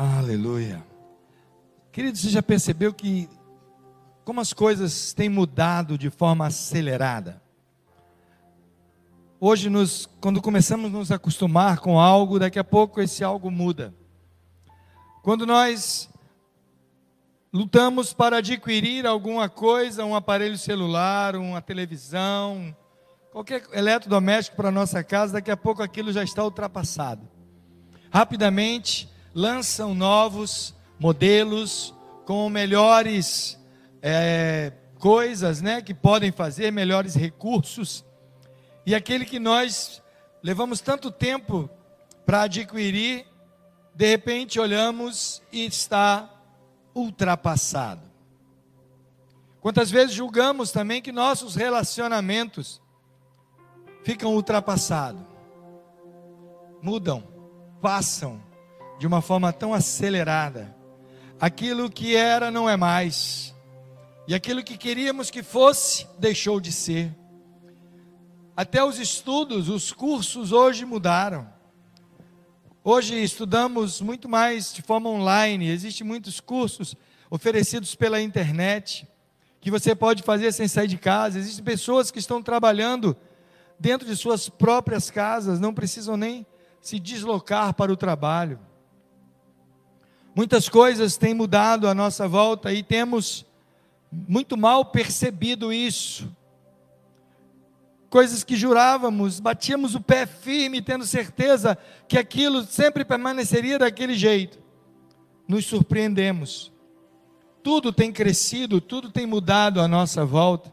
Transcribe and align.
Aleluia. 0.00 0.80
Querido, 1.90 2.16
você 2.16 2.28
já 2.28 2.40
percebeu 2.40 2.94
que 2.94 3.28
como 4.24 4.40
as 4.40 4.52
coisas 4.52 5.12
têm 5.12 5.28
mudado 5.28 5.98
de 5.98 6.08
forma 6.08 6.46
acelerada? 6.46 7.42
Hoje, 9.40 9.68
nos, 9.68 10.08
quando 10.20 10.40
começamos 10.40 10.86
a 10.86 10.96
nos 10.96 11.10
acostumar 11.10 11.80
com 11.80 11.98
algo, 11.98 12.38
daqui 12.38 12.60
a 12.60 12.62
pouco 12.62 13.00
esse 13.00 13.24
algo 13.24 13.50
muda. 13.50 13.92
Quando 15.20 15.44
nós 15.44 16.08
lutamos 17.52 18.12
para 18.12 18.36
adquirir 18.36 19.04
alguma 19.04 19.48
coisa, 19.48 20.04
um 20.04 20.14
aparelho 20.14 20.56
celular, 20.56 21.34
uma 21.34 21.60
televisão, 21.60 22.72
qualquer 23.32 23.66
eletrodoméstico 23.72 24.56
para 24.56 24.70
nossa 24.70 25.02
casa, 25.02 25.32
daqui 25.32 25.50
a 25.50 25.56
pouco 25.56 25.82
aquilo 25.82 26.12
já 26.12 26.22
está 26.22 26.44
ultrapassado. 26.44 27.28
Rapidamente 28.12 29.17
lançam 29.34 29.94
novos 29.94 30.74
modelos 30.98 31.94
com 32.24 32.48
melhores 32.48 33.58
é, 34.02 34.72
coisas, 34.98 35.62
né, 35.62 35.80
que 35.80 35.94
podem 35.94 36.32
fazer, 36.32 36.70
melhores 36.70 37.14
recursos. 37.14 38.04
E 38.84 38.94
aquele 38.94 39.24
que 39.24 39.38
nós 39.38 40.02
levamos 40.42 40.80
tanto 40.80 41.10
tempo 41.10 41.70
para 42.26 42.42
adquirir, 42.42 43.26
de 43.94 44.06
repente 44.06 44.60
olhamos 44.60 45.42
e 45.52 45.64
está 45.64 46.30
ultrapassado. 46.94 48.02
Quantas 49.60 49.90
vezes 49.90 50.14
julgamos 50.14 50.70
também 50.70 51.02
que 51.02 51.12
nossos 51.12 51.54
relacionamentos 51.54 52.80
ficam 54.04 54.34
ultrapassados, 54.34 55.22
mudam, 56.80 57.22
passam 57.80 58.47
de 58.98 59.06
uma 59.06 59.22
forma 59.22 59.52
tão 59.52 59.72
acelerada. 59.72 60.74
Aquilo 61.40 61.88
que 61.88 62.16
era 62.16 62.50
não 62.50 62.68
é 62.68 62.76
mais, 62.76 63.54
e 64.26 64.34
aquilo 64.34 64.62
que 64.62 64.76
queríamos 64.76 65.30
que 65.30 65.42
fosse 65.42 66.06
deixou 66.18 66.60
de 66.60 66.70
ser. 66.72 67.16
Até 68.56 68.84
os 68.84 68.98
estudos, 68.98 69.68
os 69.68 69.92
cursos 69.92 70.52
hoje 70.52 70.84
mudaram. 70.84 71.48
Hoje 72.82 73.14
estudamos 73.22 74.00
muito 74.00 74.28
mais 74.28 74.72
de 74.72 74.82
forma 74.82 75.08
online, 75.08 75.68
existem 75.68 76.06
muitos 76.06 76.40
cursos 76.40 76.96
oferecidos 77.30 77.94
pela 77.94 78.20
internet 78.20 79.06
que 79.60 79.70
você 79.70 79.94
pode 79.94 80.22
fazer 80.22 80.52
sem 80.52 80.66
sair 80.66 80.88
de 80.88 80.98
casa. 80.98 81.38
Existem 81.38 81.64
pessoas 81.64 82.10
que 82.10 82.18
estão 82.18 82.42
trabalhando 82.42 83.16
dentro 83.78 84.06
de 84.06 84.16
suas 84.16 84.48
próprias 84.48 85.10
casas, 85.10 85.60
não 85.60 85.72
precisam 85.72 86.16
nem 86.16 86.46
se 86.80 86.98
deslocar 86.98 87.74
para 87.74 87.92
o 87.92 87.96
trabalho. 87.96 88.58
Muitas 90.38 90.68
coisas 90.68 91.16
têm 91.16 91.34
mudado 91.34 91.88
à 91.88 91.94
nossa 91.96 92.28
volta 92.28 92.72
e 92.72 92.80
temos 92.80 93.44
muito 94.08 94.56
mal 94.56 94.84
percebido 94.84 95.72
isso. 95.72 96.32
Coisas 98.08 98.44
que 98.44 98.54
jurávamos, 98.54 99.40
batíamos 99.40 99.96
o 99.96 100.00
pé 100.00 100.26
firme, 100.26 100.80
tendo 100.80 101.04
certeza 101.04 101.76
que 102.06 102.16
aquilo 102.16 102.62
sempre 102.62 103.04
permaneceria 103.04 103.80
daquele 103.80 104.14
jeito. 104.14 104.60
Nos 105.48 105.66
surpreendemos. 105.66 106.70
Tudo 107.60 107.92
tem 107.92 108.12
crescido, 108.12 108.80
tudo 108.80 109.10
tem 109.10 109.26
mudado 109.26 109.80
à 109.80 109.88
nossa 109.88 110.24
volta. 110.24 110.72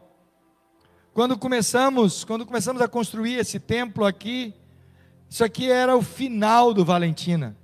Quando 1.12 1.40
começamos, 1.40 2.24
quando 2.24 2.46
começamos 2.46 2.84
a 2.84 2.88
construir 2.88 3.40
esse 3.40 3.60
templo 3.60 4.06
aqui, 4.06 4.54
isso 5.28 5.44
aqui 5.44 5.72
era 5.72 5.98
o 5.98 6.04
final 6.04 6.72
do 6.72 6.86
Valentina. 6.86 7.58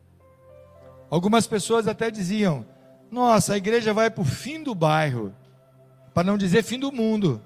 Algumas 1.12 1.46
pessoas 1.46 1.90
até 1.90 2.10
diziam: 2.10 2.66
nossa, 3.12 3.54
a 3.54 3.58
igreja 3.58 3.94
vai 3.94 4.10
para 4.10 4.22
o 4.22 4.26
fim 4.26 4.64
do 4.64 4.74
bairro, 4.74 5.36
para 6.14 6.24
não 6.24 6.38
dizer 6.38 6.64
fim 6.64 6.80
do 6.80 6.92
mundo. 6.92 7.42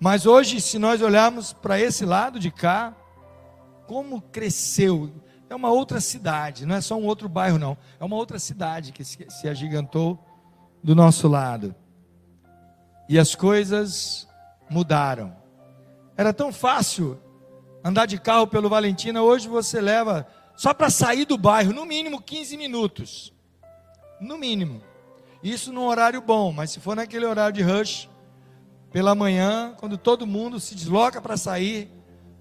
Mas 0.00 0.24
hoje, 0.24 0.60
se 0.60 0.78
nós 0.78 1.02
olharmos 1.02 1.52
para 1.52 1.78
esse 1.78 2.06
lado 2.06 2.40
de 2.40 2.50
cá, 2.50 2.96
como 3.86 4.22
cresceu, 4.22 5.12
é 5.50 5.54
uma 5.54 5.70
outra 5.70 6.00
cidade, 6.00 6.64
não 6.64 6.76
é 6.76 6.80
só 6.80 6.96
um 6.96 7.04
outro 7.04 7.28
bairro, 7.28 7.58
não, 7.58 7.76
é 8.00 8.04
uma 8.04 8.16
outra 8.16 8.38
cidade 8.38 8.92
que 8.92 9.04
se, 9.04 9.48
agigantou 9.48 10.18
do 10.82 10.94
nosso 10.94 11.28
lado. 11.28 11.74
E 13.08 13.18
as 13.18 13.34
coisas 13.34 14.28
mudaram. 14.70 15.36
Era 16.16 16.32
tão 16.32 16.52
fácil 16.52 17.18
andar 17.84 18.06
de 18.06 18.18
carro 18.18 18.46
pelo 18.46 18.68
Valentina, 18.68 19.22
hoje 19.22 19.48
você 19.48 19.80
leva 19.80 20.26
só 20.58 20.74
para 20.74 20.90
sair 20.90 21.24
do 21.24 21.38
bairro, 21.38 21.72
no 21.72 21.86
mínimo 21.86 22.20
15 22.20 22.56
minutos. 22.56 23.32
No 24.20 24.36
mínimo. 24.36 24.82
Isso 25.40 25.72
num 25.72 25.86
horário 25.86 26.20
bom, 26.20 26.50
mas 26.50 26.72
se 26.72 26.80
for 26.80 26.96
naquele 26.96 27.24
horário 27.24 27.54
de 27.54 27.62
rush, 27.62 28.08
pela 28.90 29.14
manhã, 29.14 29.72
quando 29.76 29.96
todo 29.96 30.26
mundo 30.26 30.58
se 30.58 30.74
desloca 30.74 31.22
para 31.22 31.36
sair, 31.36 31.88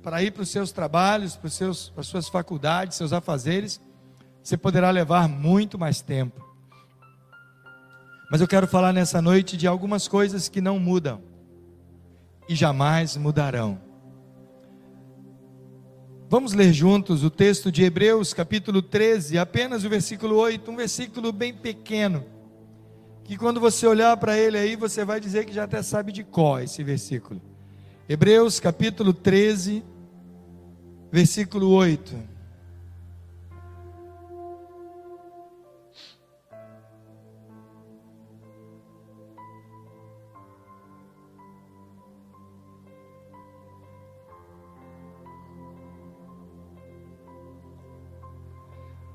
para 0.01 0.23
ir 0.23 0.31
para 0.31 0.41
os 0.41 0.49
seus 0.49 0.71
trabalhos, 0.71 1.35
para, 1.35 1.45
os 1.45 1.53
seus, 1.53 1.89
para 1.89 2.01
as 2.01 2.07
suas 2.07 2.27
faculdades, 2.27 2.97
seus 2.97 3.13
afazeres, 3.13 3.79
você 4.41 4.57
poderá 4.57 4.89
levar 4.89 5.29
muito 5.29 5.77
mais 5.77 6.01
tempo. 6.01 6.43
Mas 8.31 8.41
eu 8.41 8.47
quero 8.47 8.67
falar 8.67 8.91
nessa 8.93 9.21
noite 9.21 9.55
de 9.55 9.67
algumas 9.67 10.07
coisas 10.07 10.49
que 10.49 10.59
não 10.59 10.79
mudam 10.79 11.21
e 12.49 12.55
jamais 12.55 13.15
mudarão. 13.15 13.86
Vamos 16.29 16.51
ler 16.51 16.73
juntos 16.73 17.23
o 17.23 17.29
texto 17.29 17.71
de 17.71 17.85
Hebreus, 17.85 18.33
capítulo 18.33 18.81
13, 18.81 19.37
apenas 19.37 19.85
o 19.85 19.89
versículo 19.89 20.35
8, 20.35 20.69
um 20.69 20.75
versículo 20.75 21.31
bem 21.31 21.53
pequeno, 21.53 22.25
que 23.23 23.37
quando 23.37 23.61
você 23.61 23.87
olhar 23.87 24.17
para 24.17 24.37
ele 24.37 24.57
aí, 24.57 24.75
você 24.75 25.05
vai 25.05 25.21
dizer 25.21 25.45
que 25.45 25.53
já 25.53 25.63
até 25.63 25.81
sabe 25.81 26.11
de 26.11 26.25
qual 26.25 26.59
esse 26.59 26.83
versículo. 26.83 27.41
Hebreus, 28.09 28.59
capítulo 28.59 29.13
13, 29.13 29.85
versículo 31.09 31.69
8. 31.69 32.13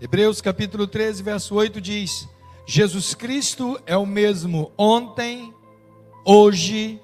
Hebreus 0.04 0.40
capítulo 0.40 0.88
13, 0.88 1.22
verso 1.22 1.54
8 1.54 1.80
diz: 1.80 2.28
Jesus 2.66 3.14
Cristo 3.14 3.80
é 3.86 3.96
o 3.96 4.04
mesmo 4.04 4.72
ontem, 4.76 5.54
hoje 6.24 7.00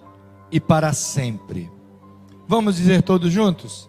e 0.51 0.59
para 0.59 0.93
sempre. 0.93 1.71
Vamos 2.49 2.75
dizer 2.75 3.03
todos 3.03 3.33
juntos? 3.33 3.89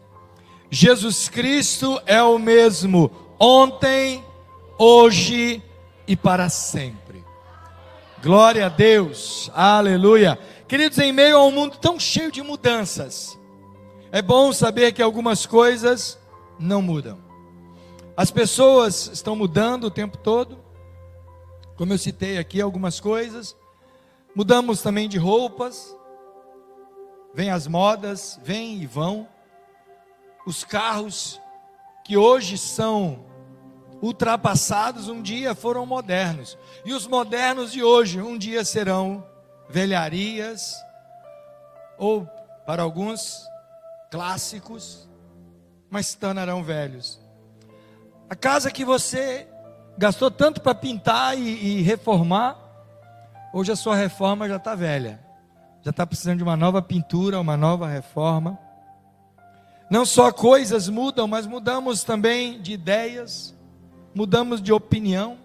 Jesus 0.69 1.27
Cristo 1.27 1.99
é 2.05 2.21
o 2.21 2.37
mesmo 2.37 3.09
ontem, 3.39 4.23
hoje 4.77 5.59
e 6.07 6.15
para 6.15 6.47
sempre. 6.47 7.25
Glória 8.21 8.67
a 8.67 8.69
Deus, 8.69 9.49
aleluia. 9.55 10.37
Queridos, 10.67 10.99
em 10.99 11.11
meio 11.11 11.37
a 11.37 11.45
um 11.47 11.51
mundo 11.51 11.77
tão 11.77 11.99
cheio 11.99 12.31
de 12.31 12.43
mudanças, 12.43 13.39
é 14.11 14.21
bom 14.21 14.53
saber 14.53 14.91
que 14.91 15.01
algumas 15.01 15.47
coisas 15.47 16.15
não 16.59 16.79
mudam. 16.79 17.28
As 18.19 18.31
pessoas 18.31 19.07
estão 19.07 19.33
mudando 19.33 19.85
o 19.85 19.89
tempo 19.89 20.17
todo. 20.17 20.59
Como 21.77 21.93
eu 21.93 21.97
citei 21.97 22.37
aqui 22.37 22.59
algumas 22.59 22.99
coisas. 22.99 23.55
Mudamos 24.35 24.81
também 24.81 25.07
de 25.07 25.17
roupas. 25.17 25.95
Vem 27.33 27.49
as 27.49 27.65
modas, 27.65 28.37
vêm 28.43 28.81
e 28.81 28.85
vão. 28.85 29.25
Os 30.45 30.65
carros 30.65 31.39
que 32.03 32.17
hoje 32.17 32.57
são 32.57 33.23
ultrapassados, 34.01 35.07
um 35.07 35.21
dia 35.21 35.55
foram 35.55 35.85
modernos. 35.85 36.57
E 36.83 36.91
os 36.91 37.07
modernos 37.07 37.71
de 37.71 37.81
hoje, 37.81 38.21
um 38.21 38.37
dia 38.37 38.65
serão 38.65 39.25
velharias, 39.69 40.75
ou 41.97 42.27
para 42.65 42.83
alguns, 42.83 43.47
clássicos, 44.11 45.07
mas 45.89 46.15
tornarão 46.15 46.61
velhos. 46.65 47.28
A 48.29 48.35
casa 48.35 48.69
que 48.69 48.85
você 48.85 49.47
gastou 49.97 50.29
tanto 50.29 50.61
para 50.61 50.75
pintar 50.75 51.35
e, 51.35 51.79
e, 51.79 51.81
reformar, 51.81 52.55
hoje 53.51 53.71
a 53.71 53.75
sua 53.75 53.95
reforma 53.95 54.47
já 54.47 54.57
está 54.57 54.75
velha. 54.75 55.19
Já 55.81 55.89
está 55.89 56.05
precisando 56.05 56.37
de 56.37 56.43
uma 56.43 56.55
nova 56.55 56.79
pintura, 56.79 57.39
uma 57.39 57.57
nova 57.57 57.87
reforma. 57.87 58.59
Não 59.89 60.05
só 60.05 60.31
coisas 60.31 60.87
mudam, 60.87 61.27
mas 61.27 61.47
mudamos 61.47 62.03
também 62.03 62.61
de 62.61 62.73
ideias, 62.73 63.55
mudamos 64.13 64.61
de 64.61 64.71
opinião, 64.71 65.39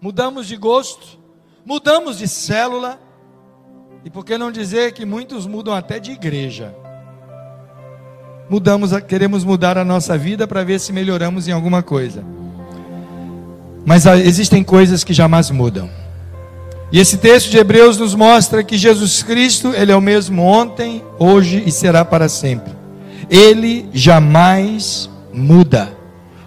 mudamos 0.00 0.48
de 0.48 0.56
gosto, 0.56 1.16
mudamos 1.64 2.18
de 2.18 2.26
célula. 2.26 2.98
E 4.04 4.10
por 4.10 4.24
que 4.24 4.36
não 4.36 4.50
dizer 4.50 4.92
que 4.92 5.06
muitos 5.06 5.46
mudam 5.46 5.72
até 5.72 6.00
de 6.00 6.10
igreja? 6.10 6.74
Mudamos, 8.48 8.90
queremos 9.06 9.44
mudar 9.44 9.76
a 9.76 9.84
nossa 9.84 10.16
vida 10.16 10.46
para 10.46 10.64
ver 10.64 10.80
se 10.80 10.92
melhoramos 10.92 11.46
em 11.48 11.52
alguma 11.52 11.82
coisa. 11.82 12.24
Mas 13.84 14.06
ah, 14.06 14.18
existem 14.18 14.62
coisas 14.62 15.04
que 15.04 15.12
jamais 15.12 15.50
mudam. 15.50 15.88
E 16.90 16.98
esse 16.98 17.18
texto 17.18 17.50
de 17.50 17.58
Hebreus 17.58 17.98
nos 17.98 18.14
mostra 18.14 18.64
que 18.64 18.78
Jesus 18.78 19.22
Cristo, 19.22 19.74
ele 19.74 19.92
é 19.92 19.96
o 19.96 20.00
mesmo 20.00 20.42
ontem, 20.42 21.02
hoje 21.18 21.62
e 21.66 21.70
será 21.70 22.04
para 22.04 22.28
sempre. 22.28 22.72
Ele 23.28 23.86
jamais 23.92 25.10
muda. 25.32 25.92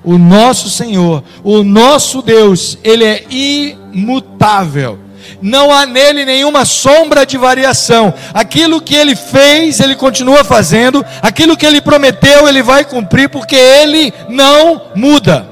O 0.03 0.17
nosso 0.17 0.67
Senhor, 0.67 1.23
o 1.43 1.63
nosso 1.63 2.23
Deus, 2.23 2.77
ele 2.83 3.03
é 3.03 3.23
imutável. 3.29 4.97
Não 5.41 5.71
há 5.71 5.85
nele 5.85 6.25
nenhuma 6.25 6.65
sombra 6.65 7.25
de 7.25 7.37
variação. 7.37 8.13
Aquilo 8.33 8.81
que 8.81 8.95
ele 8.95 9.15
fez, 9.15 9.79
ele 9.79 9.95
continua 9.95 10.43
fazendo. 10.43 11.05
Aquilo 11.21 11.57
que 11.57 11.65
ele 11.65 11.81
prometeu, 11.81 12.47
ele 12.47 12.61
vai 12.61 12.83
cumprir, 12.83 13.29
porque 13.29 13.55
ele 13.55 14.13
não 14.29 14.89
muda. 14.95 15.45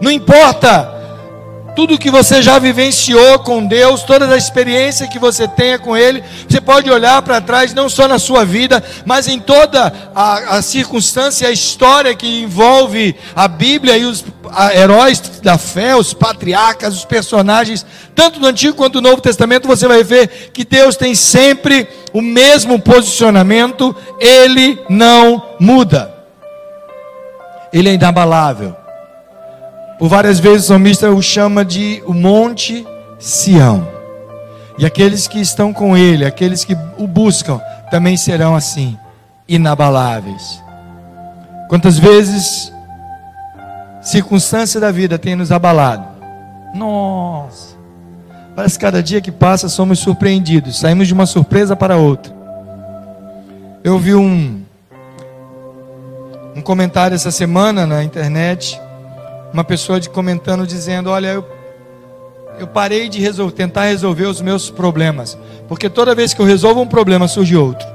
Não 0.00 0.10
importa 0.10 0.99
tudo 1.74 1.98
que 1.98 2.10
você 2.10 2.42
já 2.42 2.58
vivenciou 2.58 3.38
com 3.40 3.64
Deus, 3.66 4.02
toda 4.02 4.32
a 4.32 4.36
experiência 4.36 5.08
que 5.08 5.18
você 5.18 5.46
tenha 5.46 5.78
com 5.78 5.96
Ele, 5.96 6.22
você 6.48 6.60
pode 6.60 6.90
olhar 6.90 7.20
para 7.22 7.40
trás, 7.40 7.72
não 7.74 7.88
só 7.88 8.06
na 8.06 8.18
sua 8.18 8.44
vida, 8.44 8.82
mas 9.04 9.28
em 9.28 9.38
toda 9.38 9.92
a, 10.14 10.56
a 10.56 10.62
circunstância, 10.62 11.48
a 11.48 11.52
história 11.52 12.14
que 12.14 12.42
envolve 12.42 13.14
a 13.34 13.48
Bíblia 13.48 13.96
e 13.96 14.04
os 14.04 14.24
a, 14.52 14.74
heróis 14.74 15.20
da 15.42 15.56
fé, 15.58 15.94
os 15.94 16.12
patriarcas, 16.12 16.94
os 16.94 17.04
personagens, 17.04 17.86
tanto 18.14 18.40
do 18.40 18.46
Antigo 18.46 18.76
quanto 18.76 18.94
do 18.94 19.08
Novo 19.08 19.20
Testamento, 19.20 19.68
você 19.68 19.86
vai 19.86 20.02
ver 20.02 20.50
que 20.52 20.64
Deus 20.64 20.96
tem 20.96 21.14
sempre 21.14 21.88
o 22.12 22.20
mesmo 22.20 22.80
posicionamento, 22.80 23.94
Ele 24.18 24.78
não 24.88 25.42
muda, 25.58 26.12
Ele 27.72 27.88
é 27.88 27.94
inabalável. 27.94 28.79
Por 30.00 30.08
várias 30.08 30.40
vezes 30.40 30.64
o 30.64 30.68
salmista 30.68 31.10
o 31.10 31.20
chama 31.20 31.62
de 31.62 32.02
o 32.06 32.14
Monte 32.14 32.86
Sião. 33.18 33.86
E 34.78 34.86
aqueles 34.86 35.28
que 35.28 35.38
estão 35.38 35.74
com 35.74 35.94
ele, 35.94 36.24
aqueles 36.24 36.64
que 36.64 36.74
o 36.96 37.06
buscam, 37.06 37.60
também 37.90 38.16
serão 38.16 38.56
assim, 38.56 38.96
inabaláveis. 39.46 40.64
Quantas 41.68 41.98
vezes 41.98 42.72
circunstância 44.00 44.80
da 44.80 44.90
vida 44.90 45.18
tem 45.18 45.36
nos 45.36 45.52
abalado? 45.52 46.06
Nossa! 46.74 47.76
Parece 48.56 48.78
que 48.78 48.84
cada 48.86 49.02
dia 49.02 49.20
que 49.20 49.30
passa 49.30 49.68
somos 49.68 49.98
surpreendidos, 49.98 50.80
saímos 50.80 51.08
de 51.08 51.12
uma 51.12 51.26
surpresa 51.26 51.76
para 51.76 51.98
outra. 51.98 52.34
Eu 53.84 53.98
vi 53.98 54.14
um 54.14 54.62
um 56.56 56.62
comentário 56.62 57.14
essa 57.14 57.30
semana 57.30 57.86
na 57.86 58.02
internet 58.02 58.80
uma 59.52 59.64
pessoa 59.64 60.00
de 60.00 60.08
comentando 60.08 60.66
dizendo: 60.66 61.10
Olha, 61.10 61.28
eu, 61.28 61.46
eu 62.58 62.66
parei 62.66 63.08
de 63.08 63.20
resolver, 63.20 63.54
tentar 63.54 63.84
resolver 63.84 64.26
os 64.26 64.40
meus 64.40 64.70
problemas, 64.70 65.38
porque 65.68 65.88
toda 65.88 66.14
vez 66.14 66.34
que 66.34 66.40
eu 66.40 66.46
resolvo 66.46 66.80
um 66.80 66.86
problema 66.86 67.28
surge 67.28 67.56
outro, 67.56 67.86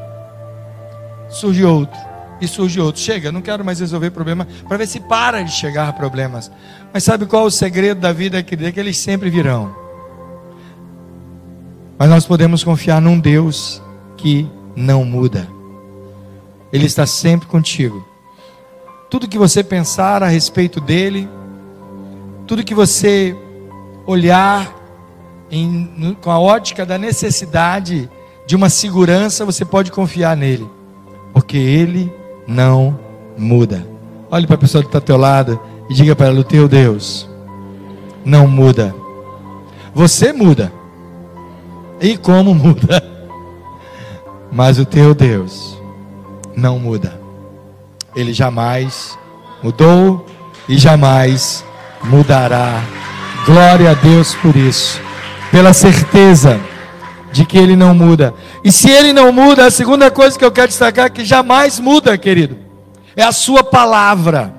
surge 1.30 1.63
outro 1.63 2.00
e 2.40 2.48
surge 2.48 2.80
outro. 2.80 3.02
Chega, 3.02 3.31
não 3.31 3.42
quero 3.42 3.63
mais 3.63 3.80
resolver 3.80 4.12
problema 4.12 4.48
para 4.68 4.78
ver 4.78 4.88
se 4.88 5.00
para 5.00 5.44
de 5.44 5.52
chegar 5.52 5.94
problemas. 5.94 6.52
Mas 6.94 7.04
sabe 7.04 7.25
qual 7.25 7.44
é 7.44 7.48
o 7.48 7.52
segredo 7.52 8.00
da 8.00 8.12
vida? 8.12 8.40
É 8.40 8.44
que 8.44 8.80
eles 8.80 8.98
sempre 8.98 9.30
virão. 9.30 9.75
Mas 11.98 12.10
nós 12.10 12.25
podemos 12.25 12.63
confiar 12.63 13.01
num 13.01 13.19
Deus 13.19 13.81
que 14.18 14.50
não 14.75 15.06
muda. 15.06 15.48
Ele 16.72 16.86
está 16.86 17.06
sempre 17.06 17.48
contigo. 17.48 18.06
Tudo 19.10 19.30
que 19.30 19.38
você 19.38 19.63
pensar 19.63 20.22
a 20.22 20.28
respeito 20.28 20.81
dele, 20.81 21.30
tudo 22.48 22.64
que 22.64 22.76
você 22.76 23.36
olhar 24.06 24.74
em, 25.50 26.16
com 26.22 26.32
a 26.32 26.40
ótica 26.40 26.86
da 26.86 26.98
necessidade 26.98 28.10
de 28.46 28.56
uma 28.56 28.70
segurança, 28.70 29.46
você 29.46 29.66
pode 29.66 29.92
confiar 29.92 30.38
nele, 30.38 30.70
porque 31.34 31.58
ele 31.58 32.14
não 32.48 33.00
muda. 33.38 33.86
Olhe 34.30 34.46
para 34.46 34.56
a 34.56 34.60
pessoa 34.60 34.84
que 34.84 34.88
está 34.88 35.00
ao 35.00 35.04
teu 35.04 35.18
lado 35.18 35.60
e 35.90 35.94
diga 35.94 36.16
para 36.16 36.28
ela: 36.28 36.40
o 36.40 36.44
teu 36.44 36.68
Deus 36.68 37.30
não 38.24 38.48
muda. 38.48 38.94
Você 39.94 40.32
muda. 40.34 40.72
E 42.00 42.18
como 42.18 42.54
muda? 42.56 43.04
Mas 44.52 44.78
o 44.80 44.86
teu 44.86 45.14
Deus 45.16 45.82
não 46.56 46.78
muda. 46.80 47.20
Ele 48.16 48.34
jamais 48.34 49.18
mudou 49.64 50.26
e 50.70 50.78
jamais 50.78 51.66
mudará. 52.04 52.82
Glória 53.46 53.92
a 53.92 53.94
Deus 53.94 54.34
por 54.36 54.56
isso, 54.56 55.00
pela 55.52 55.74
certeza 55.74 56.60
de 57.32 57.46
que 57.46 57.58
Ele 57.58 57.76
não 57.76 57.94
muda. 57.94 58.34
E 58.64 58.72
se 58.72 58.90
Ele 58.90 59.14
não 59.14 59.32
muda, 59.32 59.66
a 59.66 59.72
segunda 59.72 60.10
coisa 60.10 60.38
que 60.38 60.46
eu 60.46 60.52
quero 60.52 60.70
destacar 60.70 61.08
é 61.08 61.10
que 61.10 61.24
jamais 61.24 61.80
muda, 61.80 62.18
querido, 62.18 62.58
é 63.16 63.24
a 63.24 63.32
Sua 63.32 63.64
palavra. 63.64 64.54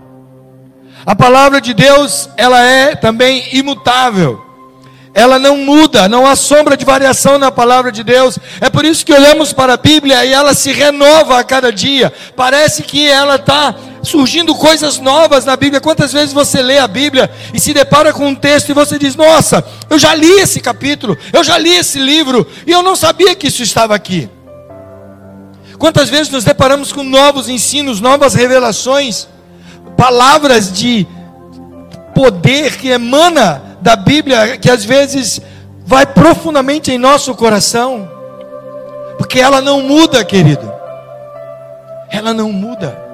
A 1.05 1.15
palavra 1.15 1.61
de 1.61 1.73
Deus, 1.73 2.29
ela 2.37 2.61
é 2.61 2.95
também 2.95 3.45
imutável. 3.53 4.45
Ela 5.15 5.39
não 5.39 5.57
muda, 5.57 6.09
não 6.11 6.27
há 6.27 6.37
sombra 6.37 6.77
de 6.77 6.85
variação 6.85 7.39
na 7.39 7.51
palavra 7.51 7.91
de 7.91 8.05
Deus. 8.05 8.39
É 8.61 8.69
por 8.69 8.85
isso 8.85 9.07
que 9.07 9.15
olhamos 9.15 9.51
para 9.51 9.73
a 9.73 9.77
Bíblia 9.79 10.25
e 10.27 10.33
ela 10.33 10.53
se 10.53 10.73
renova 10.73 11.39
a 11.39 11.45
cada 11.45 11.73
dia. 11.73 12.13
Parece 12.37 12.83
que 12.83 13.09
ela 13.09 13.37
está 13.37 13.75
surgindo 14.07 14.55
coisas 14.55 14.99
novas 14.99 15.45
na 15.45 15.57
Bíblia. 15.57 15.81
Quantas 15.81 16.13
vezes 16.13 16.33
você 16.33 16.63
lê 16.63 16.79
a 16.79 16.87
Bíblia 16.87 17.31
e 17.53 17.61
se 17.61 17.75
depara 17.75 18.13
com 18.13 18.29
um 18.29 18.35
texto 18.35 18.71
e 18.71 18.75
você 18.75 18.99
diz: 18.99 19.17
Nossa, 19.17 19.65
eu 19.91 19.99
já 19.99 20.15
li 20.15 20.41
esse 20.41 20.61
capítulo, 20.61 21.17
eu 21.33 21.43
já 21.43 21.59
li 21.59 21.75
esse 21.75 21.99
livro 21.99 22.47
e 22.67 22.71
eu 22.71 22.83
não 22.83 22.97
sabia 22.97 23.35
que 23.35 23.49
isso 23.49 23.63
estava 23.63 23.95
aqui. 23.95 24.29
Quantas 25.79 26.09
vezes 26.09 26.31
nos 26.31 26.45
deparamos 26.45 26.93
com 26.93 27.03
novos 27.03 27.49
ensinos, 27.49 28.01
novas 28.01 28.35
revelações, 28.35 29.29
palavras 29.97 30.73
de 30.73 31.07
poder 32.15 32.77
que 32.79 32.89
emana 32.89 33.63
da 33.83 33.95
Bíblia, 33.95 34.57
que 34.57 34.71
às 34.71 34.85
vezes 34.85 35.41
vai 35.85 36.07
profundamente 36.07 36.91
em 36.91 36.99
nosso 36.99 37.35
coração, 37.35 38.11
porque 39.19 39.39
ela 39.39 39.61
não 39.61 39.83
muda, 39.83 40.25
querido. 40.25 40.73
Ela 42.11 42.33
não 42.33 42.51
muda. 42.51 43.06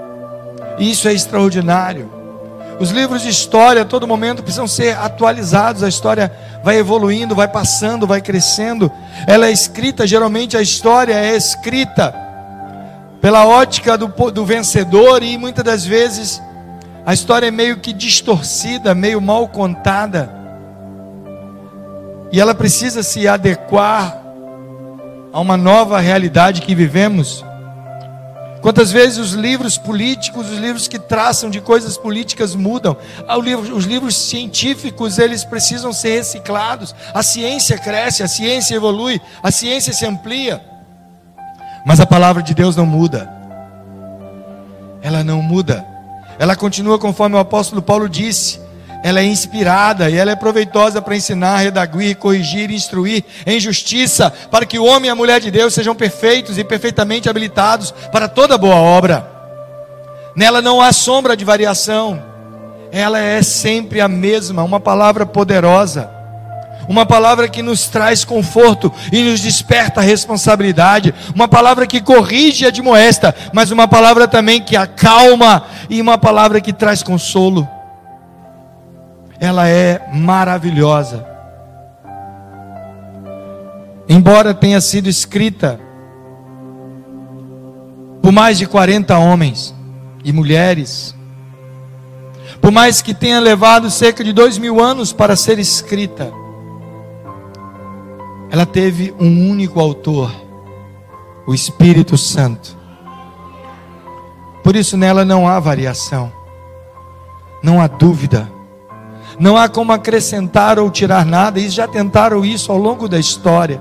E 0.79 0.91
isso 0.91 1.09
é 1.09 1.13
extraordinário. 1.13 2.11
Os 2.81 2.91
livros 2.91 3.23
de 3.23 3.29
história 3.29 3.83
a 3.83 3.85
todo 3.85 4.09
momento 4.09 4.43
precisam 4.43 4.67
ser 4.67 4.97
atualizados. 4.97 5.83
A 5.83 5.88
história 5.88 6.33
vai 6.64 6.79
evoluindo, 6.79 7.35
vai 7.35 7.49
passando, 7.49 8.07
vai 8.07 8.21
crescendo. 8.21 8.91
Ela 9.26 9.47
é 9.47 9.52
escrita, 9.52 10.07
geralmente 10.07 10.57
a 10.57 10.62
história 10.62 11.14
é 11.14 11.37
escrita 11.37 12.14
pela 13.21 13.47
ótica 13.47 13.97
do, 13.97 14.09
do 14.33 14.45
vencedor 14.45 15.23
e 15.23 15.38
muitas 15.38 15.64
das 15.64 15.87
vezes 15.87 16.43
a 17.07 17.14
história 17.14 17.47
é 17.47 17.50
meio 17.52 17.79
que 17.79 17.93
distorcida, 17.93 18.95
meio 18.95 19.21
mal 19.21 19.47
contada. 19.49 20.29
E 22.33 22.41
ela 22.41 22.55
precisa 22.55 23.02
se 23.02 23.29
adequar 23.29 24.21
a 25.33 25.41
uma 25.41 25.57
nova 25.57 26.00
realidade 26.00 26.62
que 26.62 26.75
vivemos. 26.75 27.45
Quantas 28.62 28.92
vezes 28.92 29.19
os 29.19 29.33
livros 29.33 29.76
políticos, 29.76 30.49
os 30.49 30.57
livros 30.57 30.87
que 30.87 30.97
traçam 30.97 31.50
de 31.50 31.61
coisas 31.61 31.97
políticas 31.97 32.54
mudam? 32.54 32.97
Ah, 33.26 33.37
os 33.37 33.85
livros 33.85 34.16
científicos, 34.16 35.19
eles 35.19 35.45
precisam 35.45 35.92
ser 35.92 36.19
reciclados. 36.19 36.95
A 37.12 37.25
ciência 37.25 37.76
cresce, 37.76 38.23
a 38.23 38.28
ciência 38.28 38.76
evolui, 38.76 39.21
a 39.42 39.50
ciência 39.50 39.92
se 39.92 40.07
amplia. 40.07 40.62
Mas 41.85 41.99
a 41.99 42.07
palavra 42.07 42.40
de 42.40 42.54
Deus 42.54 42.76
não 42.76 42.87
muda. 42.87 43.28
Ela 45.02 45.25
não 45.25 45.42
muda. 45.42 45.85
Ela 46.38 46.54
continua 46.54 47.00
conforme 47.00 47.35
o 47.35 47.40
apóstolo 47.40 47.83
Paulo 47.83 48.09
disse 48.09 48.61
ela 49.02 49.21
é 49.21 49.25
inspirada 49.25 50.09
e 50.09 50.16
ela 50.16 50.30
é 50.30 50.37
proveitosa 50.37 51.02
para 51.02 51.16
ensinar, 51.16 51.59
redaguir, 51.59 52.16
corrigir, 52.16 52.71
instruir 52.71 53.25
em 53.44 53.59
justiça, 53.59 54.32
para 54.50 54.64
que 54.64 54.78
o 54.78 54.85
homem 54.85 55.09
e 55.09 55.11
a 55.11 55.14
mulher 55.14 55.40
de 55.40 55.50
Deus 55.50 55.75
sejam 55.75 55.94
perfeitos 55.94 56.56
e 56.56 56.64
perfeitamente 56.64 57.28
habilitados 57.28 57.92
para 58.12 58.28
toda 58.28 58.56
boa 58.56 58.76
obra. 58.76 59.28
Nela 60.37 60.62
não 60.62 60.80
há 60.80 60.92
sombra 60.92 61.37
de 61.37 61.44
variação, 61.44 62.23
ela 62.92 63.18
é 63.18 63.42
sempre 63.42 64.00
a 64.00 64.09
mesma, 64.09 64.62
uma 64.62 64.78
palavra 64.78 65.26
poderosa, 65.26 66.09
uma 66.88 67.04
palavra 67.04 67.49
que 67.49 67.62
nos 67.62 67.88
traz 67.88 68.25
conforto 68.25 68.92
e 69.12 69.23
nos 69.23 69.40
desperta 69.40 70.00
responsabilidade, 70.00 71.14
uma 71.35 71.49
palavra 71.49 71.87
que 71.87 72.00
corrige 72.00 72.64
e 72.64 72.68
admoesta, 72.68 73.35
mas 73.52 73.71
uma 73.71 73.88
palavra 73.88 74.28
também 74.28 74.61
que 74.61 74.76
acalma 74.76 75.64
e 75.90 76.00
uma 76.00 76.18
palavra 76.18 76.61
que 76.61 76.73
traz 76.73 77.02
consolo 77.02 77.68
ela 79.42 79.68
é 79.68 80.08
maravilhosa. 80.14 81.26
Embora 84.08 84.54
tenha 84.54 84.80
sido 84.80 85.08
escrita 85.08 85.80
por 88.22 88.30
mais 88.30 88.56
de 88.56 88.68
40 88.68 89.18
homens 89.18 89.75
e 90.25 90.32
mulheres, 90.32 91.12
por 92.61 92.70
mais 92.70 93.02
que 93.02 93.12
tenha 93.12 93.40
levado 93.40 93.90
cerca 93.90 94.22
de 94.22 94.32
dois 94.32 94.58
mil 94.58 94.80
anos 94.80 95.12
para 95.12 95.34
ser 95.34 95.58
escrita, 95.58 96.32
ela 98.49 98.64
teve 98.64 99.12
um 99.18 99.50
único 99.50 99.80
autor, 99.80 100.32
o 101.49 101.52
Espírito 101.52 102.16
Santo. 102.16 102.76
Por 104.62 104.76
isso 104.76 104.96
nela 104.96 105.25
não 105.25 105.49
há 105.49 105.58
variação, 105.58 106.32
não 107.61 107.80
há 107.80 107.88
dúvida, 107.88 108.49
não 109.39 109.57
há 109.57 109.69
como 109.69 109.93
acrescentar 109.93 110.79
ou 110.79 110.91
tirar 110.91 111.25
nada, 111.25 111.61
e 111.61 111.69
já 111.69 111.87
tentaram 111.87 112.45
isso 112.45 112.71
ao 112.71 112.79
longo 112.79 113.09
da 113.09 113.19
história. 113.19 113.81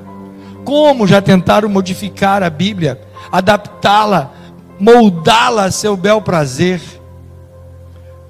Como 0.64 1.08
já 1.08 1.22
tentaram 1.22 1.70
modificar 1.70 2.44
a 2.44 2.50
Bíblia, 2.50 3.02
adaptá-la, 3.32 4.32
moldá-la 4.80 5.66
a 5.66 5.72
seu 5.72 5.96
bel 5.96 6.22
prazer 6.22 6.82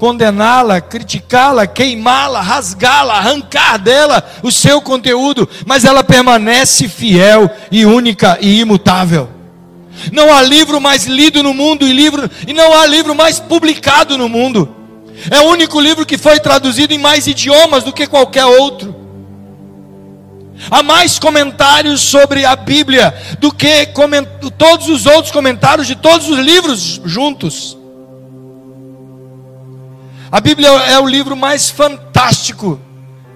condená-la, 0.01 0.81
criticá-la, 0.81 1.67
queimá-la, 1.67 2.41
rasgá-la, 2.41 3.17
arrancar 3.17 3.77
dela 3.77 4.27
o 4.41 4.51
seu 4.51 4.81
conteúdo, 4.81 5.47
mas 5.63 5.85
ela 5.85 6.03
permanece 6.03 6.89
fiel 6.89 7.47
e 7.71 7.85
única 7.85 8.35
e 8.41 8.59
imutável. 8.61 9.29
Não 10.11 10.33
há 10.33 10.41
livro 10.41 10.81
mais 10.81 11.05
lido 11.05 11.43
no 11.43 11.53
mundo 11.53 11.85
e 11.85 11.93
livro 11.93 12.27
e 12.47 12.51
não 12.51 12.73
há 12.79 12.87
livro 12.87 13.13
mais 13.13 13.39
publicado 13.39 14.17
no 14.17 14.27
mundo. 14.27 14.75
É 15.29 15.39
o 15.41 15.49
único 15.49 15.79
livro 15.79 16.05
que 16.05 16.17
foi 16.17 16.39
traduzido 16.39 16.93
em 16.93 16.97
mais 16.97 17.27
idiomas 17.27 17.83
do 17.83 17.93
que 17.93 18.07
qualquer 18.07 18.45
outro. 18.45 18.95
Há 20.69 20.83
mais 20.83 21.17
comentários 21.17 22.01
sobre 22.01 22.45
a 22.45 22.55
Bíblia 22.55 23.13
do 23.39 23.51
que 23.51 23.87
todos 24.57 24.87
os 24.89 25.05
outros 25.05 25.31
comentários 25.31 25.87
de 25.87 25.95
todos 25.95 26.29
os 26.29 26.37
livros 26.37 27.01
juntos. 27.03 27.77
A 30.31 30.39
Bíblia 30.39 30.69
é 30.69 30.99
o 30.99 31.07
livro 31.07 31.35
mais 31.35 31.69
fantástico 31.69 32.79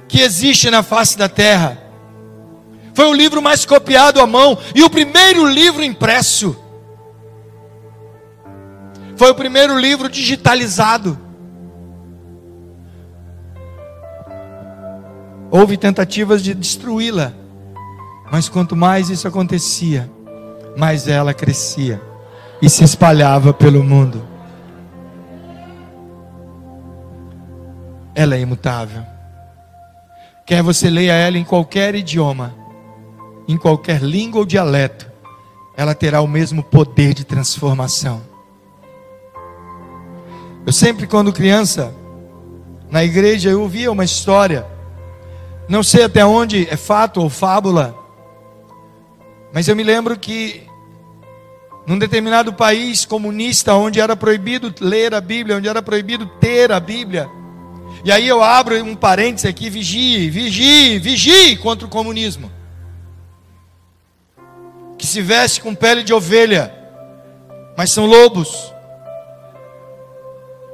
que 0.08 0.22
existe 0.22 0.70
na 0.70 0.82
face 0.82 1.18
da 1.18 1.27
terra. 1.27 1.77
Foi 2.94 3.08
o 3.08 3.13
livro 3.13 3.42
mais 3.42 3.65
copiado 3.65 4.22
à 4.22 4.27
mão 4.27 4.58
e 4.74 4.82
o 4.82 4.89
primeiro 4.89 5.46
livro 5.46 5.84
impresso. 5.84 6.56
Foi 9.18 9.32
o 9.32 9.36
primeiro 9.36 9.77
livro 9.77 10.08
digitalizado. 10.08 11.25
Houve 15.55 15.77
tentativas 15.77 16.43
de 16.43 16.53
destruí-la, 16.53 17.33
mas 18.31 18.50
quanto 18.50 18.75
mais 18.75 19.09
isso 19.09 19.27
acontecia, 19.27 20.09
mais 20.77 21.07
ela 21.07 21.33
crescia 21.33 22.01
e 22.62 22.69
se 22.69 22.83
espalhava 22.83 23.53
pelo 23.53 23.83
mundo. 23.83 24.35
ela 28.15 28.35
é 28.35 28.39
imutável. 28.39 29.03
Quer 30.45 30.63
você 30.63 30.89
leia 30.89 31.13
ela 31.13 31.38
em 31.38 31.43
qualquer 31.43 31.93
idioma, 31.93 32.55
em 33.47 33.57
qualquer 33.57 34.01
língua 34.01 34.39
ou 34.39 34.45
dialeto, 34.45 35.12
ela 35.75 35.93
terá 35.93 36.21
o 36.21 36.27
mesmo 36.27 36.63
poder 36.63 37.13
de 37.13 37.25
transformação. 37.25 38.21
Eu 40.65 40.71
sempre, 40.71 41.05
quando 41.05 41.33
criança, 41.33 41.93
na 42.89 43.03
igreja, 43.03 43.50
eu 43.50 43.62
ouvia 43.62 43.91
uma 43.91 44.05
história, 44.05 44.65
não 45.67 45.81
sei 45.81 46.03
até 46.03 46.25
onde 46.25 46.67
é 46.69 46.77
fato 46.77 47.22
ou 47.22 47.29
fábula, 47.29 47.95
mas 49.53 49.67
eu 49.67 49.75
me 49.75 49.84
lembro 49.84 50.17
que, 50.17 50.63
num 51.88 51.98
determinado 51.98 52.53
país 52.53 53.05
comunista, 53.05 53.74
onde 53.74 54.00
era 54.00 54.15
proibido 54.15 54.74
ler 54.79 55.13
a 55.13 55.22
Bíblia, 55.22 55.57
onde 55.57 55.67
era 55.67 55.81
proibido 55.81 56.25
ter 56.39 56.72
a 56.72 56.79
Bíblia, 56.79 57.29
e 58.03 58.12
aí 58.12 58.27
eu 58.27 58.43
abro 58.43 58.75
um 58.84 58.95
parênteses 58.95 59.50
aqui: 59.50 59.69
vigie, 59.69 60.29
vigie, 60.29 61.00
vigie 61.00 61.55
contra 61.57 61.88
o 61.88 61.89
comunismo. 61.89 62.51
Que 64.98 65.07
se 65.07 65.22
veste 65.22 65.60
com 65.60 65.74
pele 65.74 66.03
de 66.03 66.13
ovelha, 66.13 66.72
mas 67.75 67.91
são 67.91 68.05
lobos. 68.05 68.72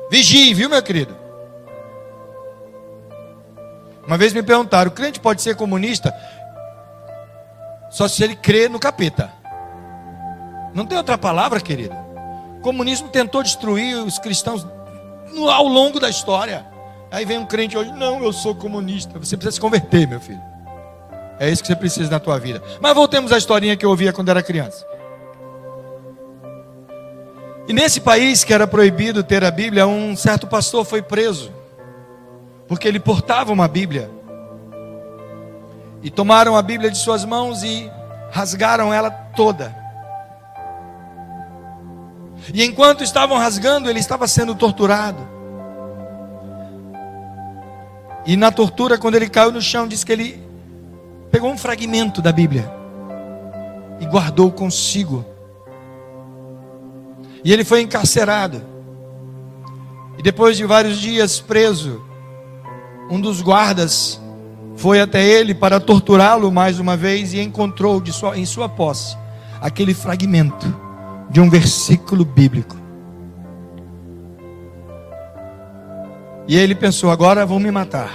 Vigie, 0.10 0.54
viu, 0.54 0.70
meu 0.70 0.84
querido? 0.84 1.21
Uma 4.12 4.18
vez 4.18 4.34
me 4.34 4.44
perguntaram: 4.44 4.92
o 4.92 4.94
crente 4.94 5.22
pode 5.22 5.42
ser 5.42 5.56
comunista 5.56 6.14
só 7.90 8.10
se 8.10 8.22
ele 8.22 8.36
crê 8.36 8.68
no 8.68 8.78
capeta. 8.78 9.32
Não 10.74 10.86
tem 10.86 10.98
outra 10.98 11.18
palavra, 11.18 11.62
querido. 11.62 11.96
O 12.58 12.60
comunismo 12.60 13.08
tentou 13.08 13.42
destruir 13.42 13.96
os 13.96 14.20
cristãos 14.20 14.68
ao 15.50 15.66
longo 15.66 15.98
da 15.98 16.10
história. 16.10 16.66
Aí 17.10 17.24
vem 17.24 17.38
um 17.38 17.46
crente 17.46 17.78
hoje, 17.78 17.94
não, 17.94 18.22
eu 18.22 18.34
sou 18.34 18.54
comunista. 18.54 19.18
Você 19.18 19.38
precisa 19.38 19.56
se 19.56 19.62
converter, 19.62 20.06
meu 20.06 20.20
filho. 20.20 20.42
É 21.40 21.50
isso 21.50 21.62
que 21.62 21.68
você 21.68 21.76
precisa 21.78 22.12
na 22.12 22.20
tua 22.20 22.38
vida. 22.38 22.62
Mas 22.82 22.94
voltemos 22.94 23.32
à 23.32 23.38
historinha 23.38 23.78
que 23.78 23.86
eu 23.86 23.90
ouvia 23.90 24.12
quando 24.12 24.28
era 24.28 24.44
criança. 24.44 24.86
E 27.66 27.72
nesse 27.72 28.02
país 28.02 28.44
que 28.44 28.54
era 28.54 28.68
proibido 28.68 29.24
ter 29.24 29.42
a 29.46 29.52
Bíblia, 29.52 29.88
um 29.88 30.18
certo 30.18 30.48
pastor 30.48 30.84
foi 30.84 31.02
preso, 31.02 31.61
porque 32.72 32.88
ele 32.88 33.02
portava 33.02 33.52
uma 33.52 33.68
Bíblia. 33.68 34.10
E 36.02 36.10
tomaram 36.10 36.56
a 36.56 36.62
Bíblia 36.62 36.90
de 36.90 36.98
suas 36.98 37.26
mãos 37.26 37.64
e 37.64 37.92
rasgaram 38.32 38.94
ela 38.94 39.12
toda. 39.12 39.76
E 42.54 42.64
enquanto 42.64 43.04
estavam 43.04 43.38
rasgando, 43.38 43.90
ele 43.90 44.00
estava 44.00 44.26
sendo 44.26 44.56
torturado. 44.56 45.20
E 48.26 48.38
na 48.38 48.54
tortura, 48.54 48.98
quando 48.98 49.16
ele 49.16 49.30
caiu 49.30 49.52
no 49.52 49.62
chão, 49.62 49.86
diz 49.86 50.06
que 50.06 50.14
ele 50.14 50.42
pegou 51.30 51.52
um 51.52 51.58
fragmento 51.58 52.22
da 52.22 52.32
Bíblia 52.32 52.72
e 54.00 54.06
guardou 54.06 54.50
consigo. 54.50 55.26
E 57.44 57.52
ele 57.52 57.66
foi 57.66 57.82
encarcerado. 57.82 58.64
E 60.18 60.24
depois 60.24 60.56
de 60.56 60.64
vários 60.64 60.98
dias 61.00 61.42
preso, 61.42 62.10
um 63.12 63.20
dos 63.20 63.42
guardas 63.42 64.22
foi 64.78 65.02
até 65.02 65.22
ele 65.22 65.54
para 65.54 65.82
torturá-lo 65.82 66.50
mais 66.50 66.80
uma 66.80 66.96
vez 66.96 67.34
e 67.34 67.42
encontrou 67.42 68.02
sua, 68.08 68.38
em 68.38 68.46
sua 68.46 68.70
posse 68.70 69.18
aquele 69.60 69.94
fragmento 69.94 70.74
de 71.30 71.42
um 71.42 71.50
versículo 71.50 72.24
bíblico. 72.24 72.78
E 76.48 76.56
ele 76.58 76.74
pensou: 76.74 77.12
agora 77.12 77.46
vão 77.46 77.60
me 77.60 77.70
matar. 77.70 78.12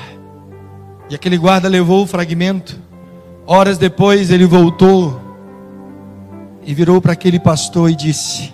E 1.10 1.14
aquele 1.14 1.36
guarda 1.36 1.68
levou 1.68 2.02
o 2.02 2.06
fragmento. 2.06 2.80
Horas 3.46 3.78
depois 3.78 4.30
ele 4.30 4.44
voltou 4.44 5.20
e 6.64 6.74
virou 6.74 7.00
para 7.00 7.12
aquele 7.12 7.38
pastor 7.38 7.90
e 7.90 7.94
disse: 7.94 8.52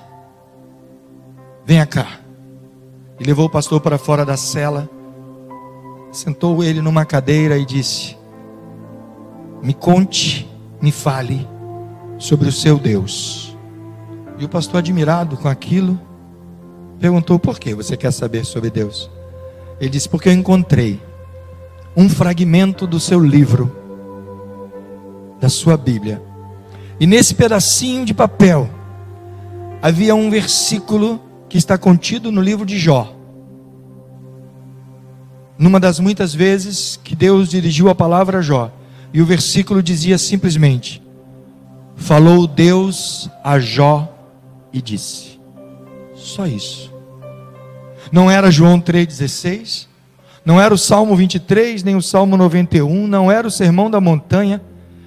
Venha 1.65 1.87
cá. 1.87 2.19
E 3.19 3.25
levou 3.25 3.47
o 3.47 3.51
pastor 3.51 3.81
para 3.81 3.97
fora 3.97 4.25
da 4.25 4.37
cela, 4.37 4.91
sentou 6.13 6.63
ele 6.63 6.83
numa 6.83 7.07
cadeira 7.07 7.57
e 7.57 7.65
disse: 7.65 8.17
Me 9.63 9.73
conte, 9.73 10.49
me 10.81 10.93
fale 10.93 11.49
sobre 12.19 12.49
o 12.49 12.53
seu 12.53 12.79
Deus. 12.79 13.57
E 14.39 14.45
o 14.45 14.49
pastor, 14.49 14.79
admirado 14.79 15.37
com 15.39 15.49
aquilo, 15.49 15.99
perguntou: 17.01 17.39
Por 17.39 17.59
que 17.59 17.75
você 17.75 17.97
quer 17.97 18.13
saber 18.13 18.45
sobre 18.45 18.71
Deus? 18.71 19.11
Ele 19.81 19.91
disse: 19.91 20.09
Porque 20.09 20.29
eu 20.29 20.33
encontrei 20.33 21.01
um 21.97 22.09
fragmento 22.09 22.87
do 22.87 23.01
seu 23.01 23.19
livro, 23.19 23.75
da 25.41 25.49
sua 25.49 25.77
Bíblia. 25.77 26.23
E 27.01 27.07
nesse 27.07 27.35
pedacinho 27.35 28.05
de 28.05 28.15
papel 28.15 28.69
havia 29.81 30.15
um 30.15 30.31
versículo 30.31 31.21
que 31.49 31.59
está 31.59 31.77
contido 31.77 32.31
no 32.31 32.41
livro 32.41 32.65
de 32.65 32.79
Jó. 32.79 33.22
Numa 35.63 35.79
das 35.79 36.01
muitas 36.01 36.35
vezes 36.35 36.99
que 37.05 37.15
Deus 37.15 37.49
dirigiu 37.49 37.89
a 37.89 37.95
palavra 37.95 38.39
a 38.39 38.43
Jó, 38.43 38.69
e 39.15 39.23
o 39.23 39.25
versículo 39.25 39.81
dizia 39.81 40.19
simplesmente: 40.19 41.01
Falou 41.95 42.49
Deus 42.49 43.31
a 43.45 43.61
Jó 43.61 44.13
e 44.73 44.83
disse. 44.83 45.39
Só 46.17 46.49
isso. 46.49 46.93
Não 48.11 48.29
era 48.29 48.51
João 48.51 48.81
3,16, 48.81 49.87
não 50.45 50.61
era 50.61 50.75
o 50.75 50.79
Salmo 50.79 51.15
23, 51.15 51.85
nem 51.85 51.95
o 51.95 52.03
Salmo 52.03 52.37
91, 52.37 53.07
não 53.07 53.31
era 53.31 53.47
o 53.47 53.51
Sermão 53.51 53.89
da 53.89 54.01
Montanha, 54.01 54.61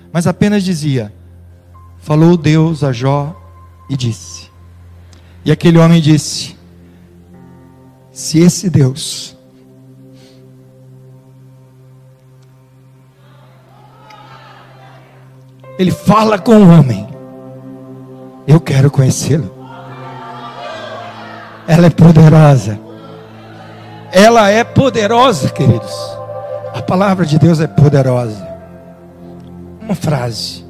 mas 0.09 0.25
apenas 0.25 0.63
dizia: 0.63 1.13
Falou 1.99 2.37
Deus 2.37 2.81
a 2.81 2.93
Jó 2.93 3.35
e 3.89 3.97
disse. 3.97 4.49
E 5.43 5.51
aquele 5.51 5.79
homem 5.79 5.99
disse: 5.99 6.55
Se 8.13 8.39
esse 8.39 8.69
Deus 8.69 9.34
ele 15.77 15.91
fala 15.91 16.37
com 16.37 16.55
o 16.55 16.69
homem, 16.69 17.07
eu 18.47 18.59
quero 18.59 18.89
conhecê-lo. 18.91 19.53
Ela 21.67 21.87
é 21.87 21.89
poderosa 21.89 22.85
ela 24.15 24.49
é 24.49 24.63
poderosa, 24.63 25.49
queridos. 25.49 25.93
A 26.73 26.81
palavra 26.81 27.25
de 27.25 27.37
Deus 27.37 27.59
é 27.59 27.67
poderosa. 27.67 28.47
Uma 29.81 29.93
frase. 29.93 30.63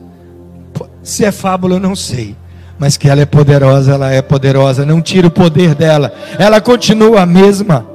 Se 1.04 1.24
é 1.24 1.32
fábula, 1.32 1.76
eu 1.76 1.80
não 1.80 1.96
sei. 1.96 2.36
Mas 2.80 2.98
que 2.98 3.08
ela 3.08 3.22
é 3.22 3.26
poderosa, 3.26 3.94
ela 3.94 4.12
é 4.12 4.20
poderosa. 4.20 4.84
Não 4.84 5.00
tira 5.00 5.28
o 5.28 5.32
poder 5.32 5.76
dela. 5.76 6.12
Ela 6.40 6.60
continua 6.60 7.22
a 7.22 7.26
mesma. 7.28 7.86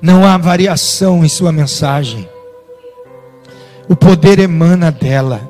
Não 0.00 0.24
há 0.24 0.38
variação 0.38 1.22
em 1.22 1.28
sua 1.28 1.52
mensagem. 1.52 2.26
O 3.86 3.94
poder 3.94 4.38
emana 4.38 4.90
dela. 4.90 5.42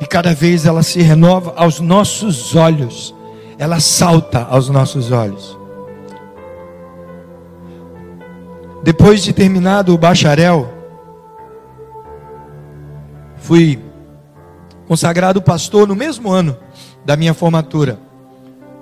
E 0.00 0.06
cada 0.06 0.34
vez 0.34 0.64
ela 0.64 0.82
se 0.82 1.00
renova 1.02 1.52
aos 1.56 1.80
nossos 1.80 2.54
olhos. 2.54 3.14
Ela 3.58 3.80
salta 3.80 4.44
aos 4.44 4.68
nossos 4.68 5.10
olhos. 5.10 5.58
Depois 8.82 9.22
de 9.22 9.32
terminado 9.32 9.92
o 9.92 9.98
bacharel, 9.98 10.72
fui 13.36 13.82
consagrado 14.86 15.42
pastor 15.42 15.88
no 15.88 15.96
mesmo 15.96 16.30
ano 16.30 16.56
da 17.04 17.16
minha 17.16 17.34
formatura. 17.34 17.98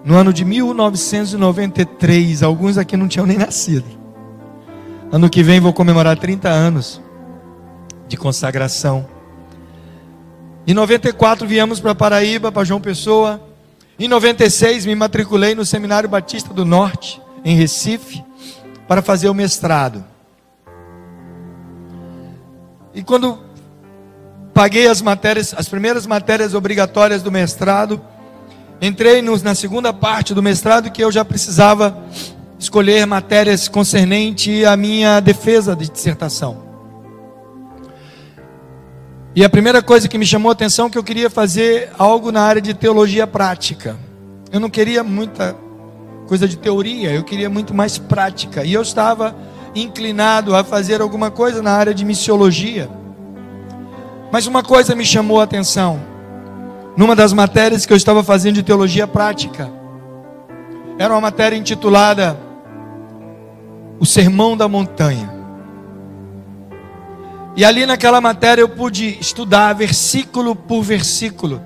No 0.05 0.15
ano 0.15 0.33
de 0.33 0.45
1993, 0.45 2.43
alguns 2.43 2.79
aqui 2.79 2.97
não 2.97 3.09
tinham 3.09 3.27
nem 3.27 3.39
nascido. 3.39 3.87
Ano 5.11 5.29
que 5.31 5.43
vem 5.43 5.59
vou 5.59 5.73
comemorar 5.73 6.17
30 6.19 6.49
anos 6.49 7.01
de 8.07 8.17
consagração. 8.17 9.16
Em 10.67 10.75
94 10.75 11.47
viemos 11.47 11.79
para 11.79 11.95
Paraíba, 11.95 12.51
para 12.51 12.65
João 12.65 12.81
Pessoa. 12.81 13.41
Em 13.97 14.09
96 14.09 14.85
me 14.85 14.97
matriculei 14.97 15.55
no 15.55 15.65
Seminário 15.65 16.09
Batista 16.09 16.53
do 16.53 16.65
Norte, 16.65 17.23
em 17.45 17.57
Recife, 17.57 18.25
para 18.89 19.01
fazer 19.01 19.29
o 19.29 19.35
mestrado. 19.35 20.05
E 22.93 23.01
quando 23.01 23.39
paguei 24.53 24.89
as 24.89 25.01
matérias, 25.01 25.55
as 25.57 25.69
primeiras 25.69 26.05
matérias 26.05 26.53
obrigatórias 26.53 27.23
do 27.23 27.31
mestrado, 27.31 28.01
entrei 28.83 29.23
nos, 29.23 29.45
na 29.45 29.55
segunda 29.55 29.93
parte 29.93 30.35
do 30.35 30.43
mestrado 30.43 30.91
que 30.91 31.05
eu 31.05 31.13
já 31.13 31.25
precisava 31.25 31.97
escolher 32.59 33.07
matérias 33.07 33.69
concernentes 33.69 34.65
à 34.65 34.77
minha 34.77 35.21
defesa 35.21 35.77
de 35.77 35.89
dissertação. 35.89 36.66
E 39.37 39.45
a 39.45 39.51
primeira 39.51 39.83
coisa 39.83 40.09
que 40.09 40.17
me 40.17 40.25
chamou 40.25 40.49
a 40.49 40.55
atenção 40.55 40.87
é 40.87 40.91
que 40.91 40.97
eu 40.97 41.05
queria 41.05 41.29
fazer 41.29 41.91
algo 41.99 42.33
na 42.33 42.41
área 42.41 42.63
de 42.63 42.73
teologia 42.73 43.27
prática. 43.27 43.95
Eu 44.51 44.59
não 44.59 44.71
queria 44.71 45.05
muita 45.05 45.55
coisa 46.27 46.49
de 46.49 46.57
teoria, 46.57 47.13
eu 47.13 47.23
queria 47.23 47.51
muito 47.51 47.75
mais 47.75 47.99
prática. 47.99 48.65
E 48.65 48.73
eu 48.73 48.81
estava 48.81 49.37
inclinado 49.75 50.57
a 50.57 50.65
fazer 50.65 51.03
alguma 51.03 51.31
coisa 51.31 51.61
na 51.61 51.73
área 51.73 51.93
de 51.93 52.03
missiologia. 52.03 52.89
Mas 54.33 54.47
uma 54.47 54.63
coisa 54.63 54.95
me 54.95 55.05
chamou 55.05 55.39
a 55.39 55.45
atenção. 55.45 56.01
Numa 56.97 57.15
das 57.15 57.35
matérias 57.35 57.85
que 57.85 57.93
eu 57.93 57.97
estava 57.99 58.25
fazendo 58.25 58.55
de 58.55 58.63
teologia 58.63 59.07
prática, 59.07 59.71
era 60.99 61.13
uma 61.13 61.21
matéria 61.21 61.57
intitulada 61.57 62.39
O 64.01 64.07
Sermão 64.07 64.57
da 64.57 64.67
Montanha. 64.67 65.36
E 67.57 67.65
ali 67.65 67.87
naquela 67.87 68.21
matéria 68.21 68.61
eu 68.61 68.69
pude 68.69 69.17
estudar 69.19 69.73
versículo 69.73 70.55
por 70.55 70.83
versículo 70.83 71.63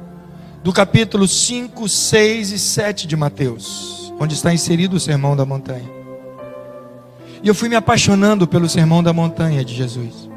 do 0.62 0.72
capítulo 0.72 1.26
5, 1.26 1.88
6 1.88 2.52
e 2.52 2.58
7 2.60 3.06
de 3.08 3.16
Mateus, 3.16 4.12
onde 4.20 4.34
está 4.34 4.54
inserido 4.54 4.94
o 4.94 5.00
Sermão 5.00 5.34
da 5.34 5.44
Montanha. 5.44 5.90
E 7.42 7.48
eu 7.48 7.54
fui 7.56 7.68
me 7.68 7.74
apaixonando 7.74 8.46
pelo 8.46 8.68
Sermão 8.68 9.02
da 9.02 9.12
Montanha 9.12 9.64
de 9.64 9.74
Jesus. 9.74 10.28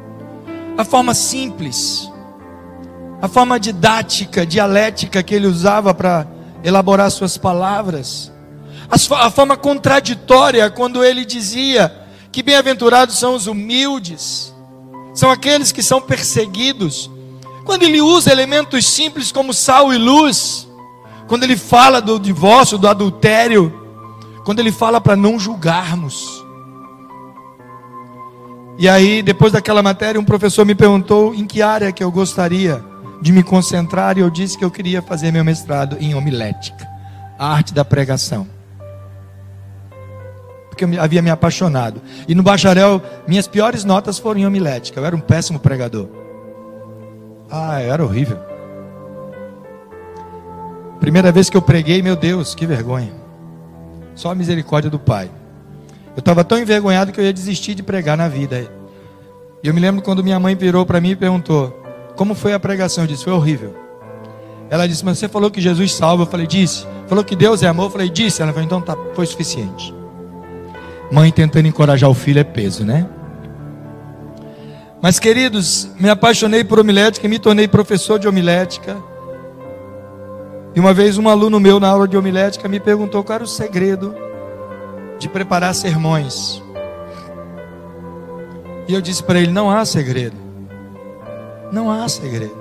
A 0.76 0.84
forma 0.84 1.14
simples, 1.14 2.10
a 3.22 3.28
forma 3.28 3.60
didática, 3.60 4.44
dialética 4.44 5.22
que 5.22 5.36
ele 5.36 5.46
usava 5.46 5.94
para 5.94 6.26
elaborar 6.64 7.10
suas 7.12 7.36
palavras, 7.36 8.32
a 8.90 9.30
forma 9.30 9.56
contraditória 9.56 10.68
quando 10.70 11.04
ele 11.04 11.24
dizia 11.24 11.94
que 12.32 12.42
bem-aventurados 12.42 13.18
são 13.18 13.34
os 13.34 13.46
humildes, 13.46 14.53
são 15.14 15.30
aqueles 15.30 15.72
que 15.72 15.82
são 15.82 16.00
perseguidos. 16.00 17.10
Quando 17.64 17.84
ele 17.84 18.00
usa 18.00 18.30
elementos 18.30 18.86
simples 18.86 19.32
como 19.32 19.54
sal 19.54 19.94
e 19.94 19.96
luz, 19.96 20.68
quando 21.28 21.44
ele 21.44 21.56
fala 21.56 22.02
do 22.02 22.18
divórcio, 22.18 22.76
do 22.76 22.88
adultério, 22.88 23.72
quando 24.44 24.58
ele 24.58 24.72
fala 24.72 25.00
para 25.00 25.16
não 25.16 25.38
julgarmos. 25.38 26.44
E 28.76 28.88
aí, 28.88 29.22
depois 29.22 29.52
daquela 29.52 29.82
matéria, 29.82 30.20
um 30.20 30.24
professor 30.24 30.66
me 30.66 30.74
perguntou 30.74 31.32
em 31.32 31.46
que 31.46 31.62
área 31.62 31.92
que 31.92 32.02
eu 32.02 32.10
gostaria 32.10 32.84
de 33.22 33.32
me 33.32 33.42
concentrar, 33.42 34.18
e 34.18 34.20
eu 34.20 34.28
disse 34.28 34.58
que 34.58 34.64
eu 34.64 34.70
queria 34.70 35.00
fazer 35.00 35.30
meu 35.30 35.44
mestrado 35.44 35.96
em 35.98 36.14
homilética, 36.14 36.86
a 37.38 37.54
arte 37.54 37.72
da 37.72 37.84
pregação 37.84 38.53
porque 40.74 40.84
eu 40.84 41.00
havia 41.00 41.22
me 41.22 41.30
apaixonado. 41.30 42.02
E 42.26 42.34
no 42.34 42.42
bacharel, 42.42 43.00
minhas 43.26 43.46
piores 43.46 43.84
notas 43.84 44.18
foram 44.18 44.40
em 44.40 44.46
homilética. 44.46 45.00
Eu 45.00 45.06
era 45.06 45.14
um 45.16 45.20
péssimo 45.20 45.58
pregador. 45.58 46.08
Ah, 47.50 47.80
eu 47.80 47.92
era 47.92 48.04
horrível. 48.04 48.38
Primeira 50.98 51.30
vez 51.30 51.48
que 51.48 51.56
eu 51.56 51.62
preguei, 51.62 52.02
meu 52.02 52.16
Deus, 52.16 52.54
que 52.54 52.66
vergonha. 52.66 53.12
Só 54.14 54.32
a 54.32 54.34
misericórdia 54.34 54.90
do 54.90 54.98
Pai. 54.98 55.30
Eu 56.16 56.20
estava 56.20 56.42
tão 56.42 56.58
envergonhado 56.58 57.12
que 57.12 57.20
eu 57.20 57.24
ia 57.24 57.32
desistir 57.32 57.74
de 57.74 57.82
pregar 57.82 58.16
na 58.16 58.28
vida. 58.28 58.68
E 59.62 59.68
eu 59.68 59.74
me 59.74 59.80
lembro 59.80 60.02
quando 60.02 60.24
minha 60.24 60.40
mãe 60.40 60.56
virou 60.56 60.84
para 60.84 61.00
mim 61.00 61.10
e 61.10 61.16
perguntou: 61.16 61.70
Como 62.16 62.34
foi 62.34 62.52
a 62.52 62.60
pregação? 62.60 63.04
Eu 63.04 63.08
disse: 63.08 63.24
Foi 63.24 63.32
horrível. 63.32 63.74
Ela 64.70 64.88
disse: 64.88 65.04
Mas 65.04 65.18
você 65.18 65.28
falou 65.28 65.50
que 65.50 65.60
Jesus 65.60 65.92
salva. 65.92 66.24
Eu 66.24 66.26
falei: 66.26 66.46
Disse. 66.46 66.86
Falou 67.06 67.22
que 67.22 67.36
Deus 67.36 67.62
é 67.62 67.68
amor. 67.68 67.86
Eu 67.86 67.90
falei: 67.90 68.08
Disse. 68.08 68.42
Ela 68.42 68.52
falou: 68.52 68.64
Então 68.64 68.80
tá, 68.80 68.96
foi 69.14 69.26
suficiente. 69.26 69.93
Mãe 71.10 71.30
tentando 71.30 71.68
encorajar 71.68 72.10
o 72.10 72.14
filho 72.14 72.40
é 72.40 72.44
peso, 72.44 72.84
né? 72.84 73.06
Mas, 75.00 75.18
queridos, 75.18 75.90
me 76.00 76.08
apaixonei 76.08 76.64
por 76.64 76.78
homilética 76.78 77.26
e 77.26 77.28
me 77.28 77.38
tornei 77.38 77.68
professor 77.68 78.18
de 78.18 78.26
homilética. 78.26 78.96
E 80.74 80.80
uma 80.80 80.94
vez 80.94 81.18
um 81.18 81.28
aluno 81.28 81.60
meu 81.60 81.78
na 81.78 81.88
aula 81.88 82.08
de 82.08 82.16
homilética 82.16 82.68
me 82.68 82.80
perguntou 82.80 83.22
qual 83.22 83.36
era 83.36 83.44
o 83.44 83.46
segredo 83.46 84.14
de 85.18 85.28
preparar 85.28 85.74
sermões. 85.74 86.62
E 88.88 88.94
eu 88.94 89.00
disse 89.00 89.22
para 89.22 89.38
ele: 89.38 89.52
não 89.52 89.70
há 89.70 89.84
segredo. 89.84 90.36
Não 91.70 91.90
há 91.90 92.08
segredo. 92.08 92.56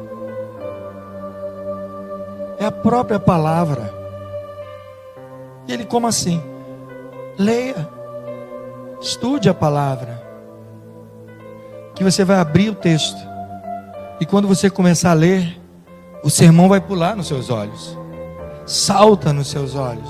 É 2.59 2.65
a 2.65 2.71
própria 2.71 3.19
palavra. 3.19 3.93
E 5.67 5.73
ele, 5.73 5.85
como 5.85 6.07
assim? 6.07 6.41
Leia. 7.37 7.89
Estude 9.03 9.49
a 9.49 9.53
palavra. 9.53 10.23
Que 11.93 12.05
você 12.05 12.23
vai 12.23 12.37
abrir 12.37 12.69
o 12.69 12.75
texto. 12.75 13.17
E 14.17 14.25
quando 14.25 14.47
você 14.47 14.69
começar 14.69 15.11
a 15.11 15.13
ler, 15.13 15.61
o 16.23 16.29
sermão 16.29 16.69
vai 16.69 16.79
pular 16.79 17.13
nos 17.13 17.27
seus 17.27 17.49
olhos. 17.49 17.97
Salta 18.65 19.33
nos 19.33 19.49
seus 19.49 19.75
olhos. 19.75 20.09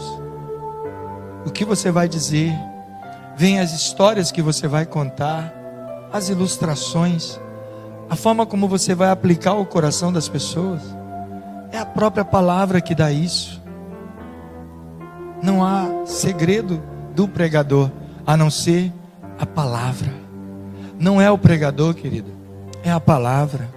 O 1.44 1.50
que 1.50 1.66
você 1.66 1.90
vai 1.90 2.08
dizer? 2.08 2.54
Vem 3.36 3.60
as 3.60 3.74
histórias 3.74 4.32
que 4.32 4.44
você 4.44 4.68
vai 4.68 4.86
contar, 4.86 5.52
as 6.14 6.30
ilustrações, 6.30 7.40
a 8.08 8.16
forma 8.16 8.46
como 8.46 8.68
você 8.68 8.94
vai 8.94 9.10
aplicar 9.10 9.56
o 9.56 9.66
coração 9.66 10.14
das 10.14 10.30
pessoas. 10.30 10.82
É 11.72 11.80
a 11.80 11.86
própria 11.86 12.24
palavra 12.24 12.80
que 12.80 12.94
dá 12.94 13.12
isso. 13.12 13.60
Não 15.42 15.66
há 15.66 16.06
segredo 16.06 16.80
do 17.16 17.28
pregador 17.28 17.90
a 18.26 18.38
não 18.38 18.50
ser 18.50 18.92
a 19.40 19.46
palavra. 19.46 20.14
Não 21.00 21.20
é 21.20 21.30
o 21.30 21.38
pregador, 21.38 21.94
querido, 21.94 22.32
é 22.84 22.92
a 22.92 23.00
palavra. 23.00 23.70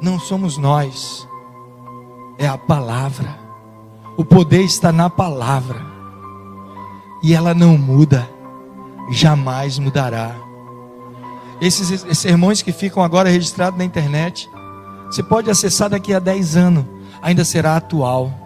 Não 0.00 0.18
somos 0.18 0.56
nós, 0.56 1.26
é 2.38 2.46
a 2.46 2.58
palavra. 2.58 3.28
O 4.16 4.24
poder 4.24 4.62
está 4.62 4.92
na 4.92 5.08
palavra, 5.08 5.80
e 7.22 7.34
ela 7.34 7.54
não 7.54 7.78
muda, 7.78 8.28
jamais 9.10 9.78
mudará. 9.78 10.34
Esses 11.60 12.18
sermões 12.18 12.60
que 12.60 12.72
ficam 12.72 13.02
agora 13.02 13.30
registrados 13.30 13.78
na 13.78 13.84
internet, 13.84 14.50
você 15.06 15.22
pode 15.22 15.48
acessar 15.48 15.88
daqui 15.88 16.12
a 16.12 16.18
10 16.18 16.56
anos, 16.56 16.84
ainda 17.22 17.44
será 17.44 17.76
atual. 17.76 18.41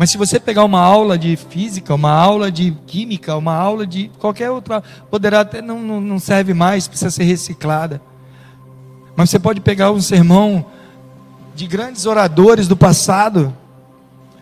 Mas 0.00 0.08
se 0.08 0.16
você 0.16 0.40
pegar 0.40 0.64
uma 0.64 0.80
aula 0.80 1.18
de 1.18 1.36
física, 1.36 1.94
uma 1.94 2.10
aula 2.10 2.50
de 2.50 2.70
química, 2.86 3.36
uma 3.36 3.54
aula 3.54 3.86
de 3.86 4.10
qualquer 4.18 4.48
outra, 4.48 4.82
poderá 5.10 5.40
até 5.40 5.60
não, 5.60 5.78
não, 5.78 6.18
serve 6.18 6.54
mais, 6.54 6.88
precisa 6.88 7.10
ser 7.10 7.24
reciclada. 7.24 8.00
Mas 9.14 9.28
você 9.28 9.38
pode 9.38 9.60
pegar 9.60 9.90
um 9.90 10.00
sermão 10.00 10.64
de 11.54 11.66
grandes 11.66 12.06
oradores 12.06 12.66
do 12.66 12.74
passado. 12.74 13.54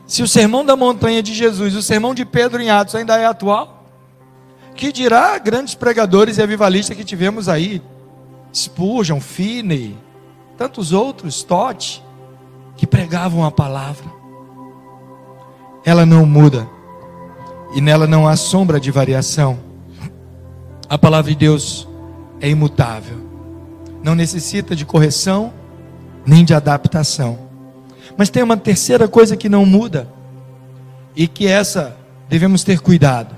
Se 0.07 0.23
o 0.23 0.29
sermão 0.29 0.65
da 0.65 0.77
montanha 0.77 1.21
de 1.25 1.35
Jesus, 1.35 1.75
o 1.75 1.83
sermão 1.83 2.15
de 2.15 2.25
Pedro 2.25 2.63
em 2.63 2.71
Atos 2.71 2.95
ainda 2.95 3.19
é 3.19 3.27
atual, 3.27 3.85
Que 4.77 4.93
dirá 4.93 5.37
grandes 5.39 5.75
pregadores 5.75 6.39
e 6.39 6.43
avivalistas 6.43 6.97
que 6.97 7.03
tivemos 7.03 7.49
aí? 7.49 7.83
Spurgeon, 8.55 9.19
Finney, 9.19 9.99
tantos 10.57 10.93
outros, 10.93 11.43
Todd, 11.43 12.01
que 12.77 12.87
pregavam 12.87 13.45
a 13.45 13.51
palavra. 13.51 14.18
Ela 15.85 16.05
não 16.05 16.27
muda 16.27 16.69
e 17.75 17.81
nela 17.81 18.07
não 18.07 18.27
há 18.27 18.37
sombra 18.37 18.81
de 18.81 18.91
variação. 18.91 19.59
A 20.89 20.97
palavra 20.97 21.31
de 21.31 21.37
Deus 21.37 21.87
é 22.41 22.49
imutável, 22.49 23.19
não 24.03 24.15
necessita 24.15 24.75
de 24.75 24.85
correção 24.85 25.53
nem 26.27 26.45
de 26.45 26.55
adaptação. 26.55 27.39
Mas 28.17 28.31
tem 28.31 28.43
uma 28.43 28.57
terceira 28.57 29.09
coisa 29.09 29.37
que 29.37 29.49
não 29.49 29.65
muda 29.65 30.09
e 31.15 31.27
que 31.27 31.47
essa 31.47 31.97
devemos 32.29 32.65
ter 32.65 32.81
cuidado. 32.81 33.35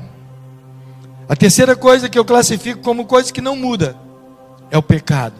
A 1.29 1.37
terceira 1.37 1.76
coisa 1.76 2.09
que 2.09 2.18
eu 2.18 2.24
classifico 2.24 2.81
como 2.81 3.07
coisa 3.07 3.33
que 3.33 3.40
não 3.40 3.55
muda 3.55 3.96
é 4.70 4.76
o 4.76 4.83
pecado. 4.83 5.37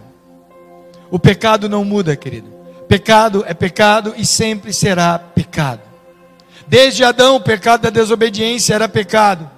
O 1.11 1.19
pecado 1.19 1.69
não 1.69 1.85
muda, 1.85 2.15
querido. 2.15 2.49
Pecado 2.87 3.45
é 3.47 3.53
pecado 3.55 4.15
e 4.17 4.25
sempre 4.25 4.73
será 4.73 5.19
pecado. 5.19 5.90
Desde 6.71 7.03
Adão, 7.03 7.35
o 7.35 7.41
pecado 7.41 7.81
da 7.81 7.91
desobediência 7.91 8.75
era 8.75 8.89
pecado. 8.89 9.51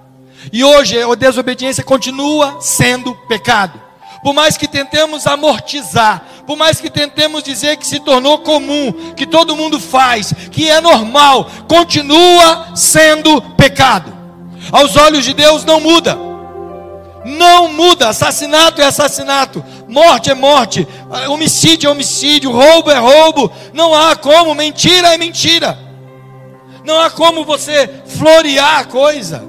E 0.51 0.65
hoje 0.65 0.99
a 0.99 1.15
desobediência 1.15 1.85
continua 1.85 2.57
sendo 2.59 3.15
pecado. 3.29 3.79
Por 4.23 4.33
mais 4.33 4.57
que 4.57 4.67
tentemos 4.67 5.27
amortizar, 5.27 6.25
por 6.47 6.57
mais 6.57 6.81
que 6.81 6.89
tentemos 6.89 7.43
dizer 7.43 7.77
que 7.77 7.87
se 7.87 8.01
tornou 8.01 8.39
comum, 8.39 9.13
que 9.15 9.27
todo 9.27 9.55
mundo 9.55 9.79
faz, 9.79 10.33
que 10.51 10.71
é 10.71 10.81
normal, 10.81 11.51
continua 11.69 12.69
sendo 12.75 13.43
pecado. 13.59 14.11
Aos 14.73 14.97
olhos 14.97 15.23
de 15.23 15.35
Deus 15.35 15.67
não 15.67 15.81
muda. 15.81 16.17
Não 17.27 17.69
muda. 17.69 18.09
Assassinato 18.09 18.81
é 18.81 18.87
assassinato, 18.87 19.63
morte 19.87 20.31
é 20.31 20.35
morte, 20.35 20.89
homicídio 21.29 21.89
é 21.89 21.91
homicídio, 21.91 22.51
roubo 22.51 22.91
é 22.91 22.99
roubo. 22.99 23.53
Não 23.75 23.95
há 23.95 24.17
como, 24.17 24.55
mentira 24.55 25.13
é 25.13 25.19
mentira. 25.19 25.92
Não 26.85 27.01
há 27.01 27.11
como 27.11 27.45
você 27.45 27.89
florear 28.07 28.81
a 28.81 28.85
coisa. 28.85 29.45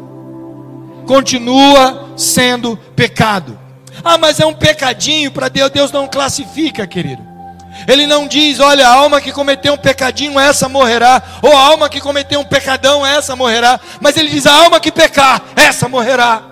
Continua 1.05 2.11
sendo 2.15 2.77
pecado. 2.95 3.59
Ah, 4.03 4.17
mas 4.17 4.39
é 4.39 4.45
um 4.45 4.53
pecadinho 4.53 5.31
para 5.31 5.49
Deus. 5.49 5.71
Deus 5.71 5.91
não 5.91 6.07
classifica, 6.07 6.85
querido. 6.85 7.33
Ele 7.87 8.05
não 8.05 8.27
diz, 8.27 8.59
olha, 8.59 8.87
a 8.87 8.93
alma 8.93 9.19
que 9.19 9.31
cometeu 9.31 9.73
um 9.73 9.77
pecadinho, 9.77 10.39
essa 10.39 10.69
morrerá. 10.69 11.21
Ou 11.41 11.55
a 11.55 11.59
alma 11.59 11.89
que 11.89 11.99
cometeu 11.99 12.39
um 12.39 12.45
pecadão, 12.45 13.05
essa 13.05 13.35
morrerá. 13.35 13.79
Mas 13.99 14.15
ele 14.15 14.29
diz, 14.29 14.45
a 14.45 14.53
alma 14.53 14.79
que 14.79 14.91
pecar, 14.91 15.41
essa 15.55 15.89
morrerá. 15.89 16.43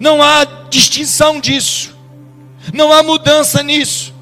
Não 0.00 0.22
há 0.22 0.44
distinção 0.70 1.40
disso. 1.40 1.94
Não 2.72 2.92
há 2.92 3.02
mudança 3.02 3.62
nisso. 3.62 4.13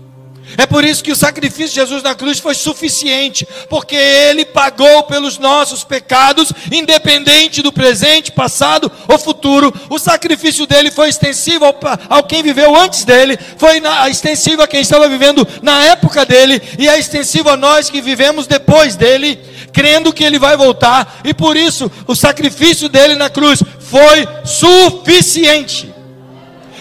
É 0.57 0.67
por 0.67 0.85
isso 0.85 1.03
que 1.03 1.13
o 1.13 1.17
sacrifício 1.17 1.69
de 1.69 1.75
Jesus 1.75 2.03
na 2.03 2.15
cruz 2.15 2.39
foi 2.39 2.55
suficiente, 2.55 3.47
porque 3.69 3.95
ele 3.95 4.45
pagou 4.45 5.05
pelos 5.05 5.39
nossos 5.39 5.85
pecados, 5.85 6.53
independente 6.71 7.63
do 7.63 7.73
presente, 7.73 8.33
passado 8.33 8.91
ou 9.09 9.19
futuro. 9.19 9.73
O 9.89 9.99
sacrifício 9.99 10.67
dele 10.67 10.91
foi 10.91 11.09
extensivo 11.09 11.65
ao, 11.65 11.79
ao 12.09 12.25
quem 12.25 12.43
viveu 12.43 12.77
antes 12.77 13.05
dele, 13.05 13.39
foi 13.57 13.81
na, 13.81 14.09
extensivo 14.09 14.63
a 14.63 14.69
quem 14.69 14.81
estava 14.81 15.09
vivendo 15.09 15.47
na 15.63 15.85
época 15.85 16.25
dele, 16.25 16.61
e 16.79 16.89
é 16.89 16.99
extensivo 16.99 17.49
a 17.49 17.57
nós 17.57 17.89
que 17.89 18.01
vivemos 18.01 18.47
depois 18.47 18.97
dele, 18.97 19.39
crendo 19.73 20.13
que 20.13 20.25
ele 20.25 20.39
vai 20.39 20.57
voltar, 20.57 21.21
e 21.25 21.33
por 21.33 21.57
isso 21.57 21.91
o 22.07 22.15
sacrifício 22.15 22.89
dele 22.89 23.15
na 23.15 23.31
cruz 23.31 23.63
foi 23.81 24.27
suficiente. 24.45 25.92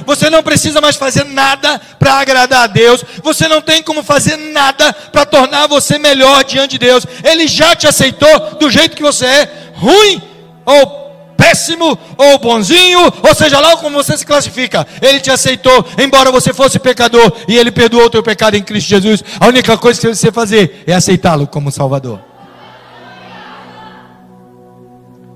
Você 0.06 0.30
não 0.30 0.44
precisa 0.44 0.82
mais 0.82 0.96
fazer 0.96 1.26
nada 1.26 1.80
para 2.00 2.16
agradar 2.16 2.64
a 2.64 2.68
Deus. 2.68 3.04
Você 3.24 3.48
não 3.48 3.62
tem 3.62 3.82
como 3.84 4.04
fazer 4.04 4.38
nada 4.38 4.94
para 4.94 5.26
tornar 5.26 5.68
você 5.68 5.98
melhor 5.98 6.44
diante 6.44 6.72
de 6.72 6.80
Deus. 6.80 7.06
Ele 7.24 7.48
já 7.48 7.76
te 7.76 7.88
aceitou 7.88 8.56
do 8.60 8.70
jeito 8.70 8.96
que 8.96 9.04
você 9.04 9.26
é, 9.26 9.52
ruim 9.76 10.22
ou 10.66 11.02
péssimo 11.36 11.98
ou 12.18 12.38
bonzinho, 12.38 13.00
ou 13.00 13.36
seja 13.36 13.60
lá 13.60 13.76
como 13.78 14.02
você 14.02 14.16
se 14.16 14.26
classifica. 14.26 14.86
Ele 15.02 15.20
te 15.20 15.32
aceitou, 15.32 15.86
embora 15.98 16.32
você 16.32 16.54
fosse 16.54 16.78
pecador, 16.78 17.32
e 17.48 17.58
ele 17.58 17.72
perdoou 17.72 18.06
o 18.06 18.10
teu 18.10 18.22
pecado 18.22 18.56
em 18.56 18.64
Cristo 18.64 18.88
Jesus. 18.88 19.24
A 19.40 19.48
única 19.48 19.78
coisa 19.78 20.00
que 20.00 20.08
você 20.08 20.32
fazer 20.32 20.84
é 20.86 20.94
aceitá-lo 20.94 21.48
como 21.48 21.72
Salvador. 21.72 22.20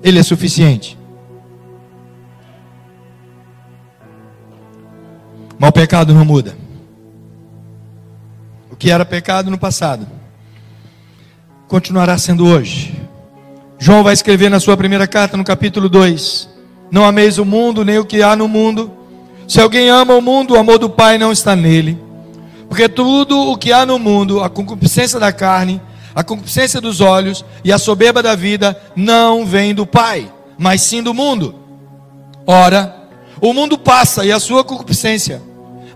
Ele 0.02 0.20
é 0.20 0.22
suficiente. 0.22 0.95
Mas 5.58 5.70
o 5.70 5.72
pecado 5.72 6.14
não 6.14 6.24
muda. 6.24 6.56
O 8.70 8.76
que 8.76 8.90
era 8.90 9.04
pecado 9.04 9.50
no 9.50 9.58
passado 9.58 10.06
continuará 11.66 12.16
sendo 12.18 12.46
hoje. 12.46 12.94
João 13.78 14.02
vai 14.02 14.14
escrever 14.14 14.48
na 14.48 14.60
sua 14.60 14.76
primeira 14.76 15.06
carta, 15.06 15.36
no 15.36 15.44
capítulo 15.44 15.88
2: 15.88 16.48
Não 16.90 17.04
ameis 17.04 17.38
o 17.38 17.44
mundo, 17.44 17.84
nem 17.84 17.98
o 17.98 18.04
que 18.04 18.22
há 18.22 18.36
no 18.36 18.48
mundo. 18.48 18.90
Se 19.48 19.60
alguém 19.60 19.88
ama 19.88 20.14
o 20.14 20.22
mundo, 20.22 20.54
o 20.54 20.58
amor 20.58 20.78
do 20.78 20.90
Pai 20.90 21.18
não 21.18 21.30
está 21.30 21.54
nele. 21.54 21.98
Porque 22.68 22.88
tudo 22.88 23.38
o 23.38 23.56
que 23.56 23.72
há 23.72 23.86
no 23.86 23.98
mundo, 23.98 24.42
a 24.42 24.50
concupiscência 24.50 25.20
da 25.20 25.32
carne, 25.32 25.80
a 26.14 26.24
concupiscência 26.24 26.80
dos 26.80 27.00
olhos 27.00 27.44
e 27.62 27.72
a 27.72 27.78
soberba 27.78 28.22
da 28.22 28.34
vida, 28.34 28.80
não 28.96 29.46
vem 29.46 29.74
do 29.74 29.86
Pai, 29.86 30.30
mas 30.58 30.82
sim 30.82 31.02
do 31.02 31.14
mundo. 31.14 31.54
Ora, 32.46 32.95
o 33.40 33.52
mundo 33.52 33.78
passa 33.78 34.24
e 34.24 34.32
a 34.32 34.40
sua 34.40 34.64
concupiscência, 34.64 35.42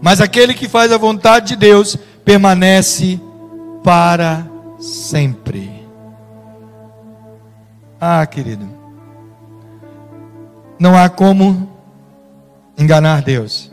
mas 0.00 0.20
aquele 0.20 0.54
que 0.54 0.68
faz 0.68 0.92
a 0.92 0.98
vontade 0.98 1.48
de 1.48 1.56
Deus 1.56 1.96
permanece 2.24 3.20
para 3.82 4.46
sempre. 4.78 5.70
Ah, 8.00 8.24
querido, 8.26 8.68
não 10.78 10.96
há 10.96 11.08
como 11.08 11.68
enganar 12.78 13.22
Deus. 13.22 13.70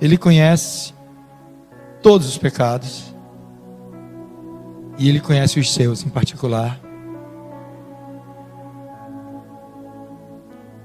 Ele 0.00 0.16
conhece 0.16 0.92
todos 2.02 2.28
os 2.28 2.38
pecados 2.38 3.14
e 4.98 5.08
ele 5.08 5.20
conhece 5.20 5.60
os 5.60 5.72
seus 5.72 6.04
em 6.04 6.08
particular. 6.08 6.78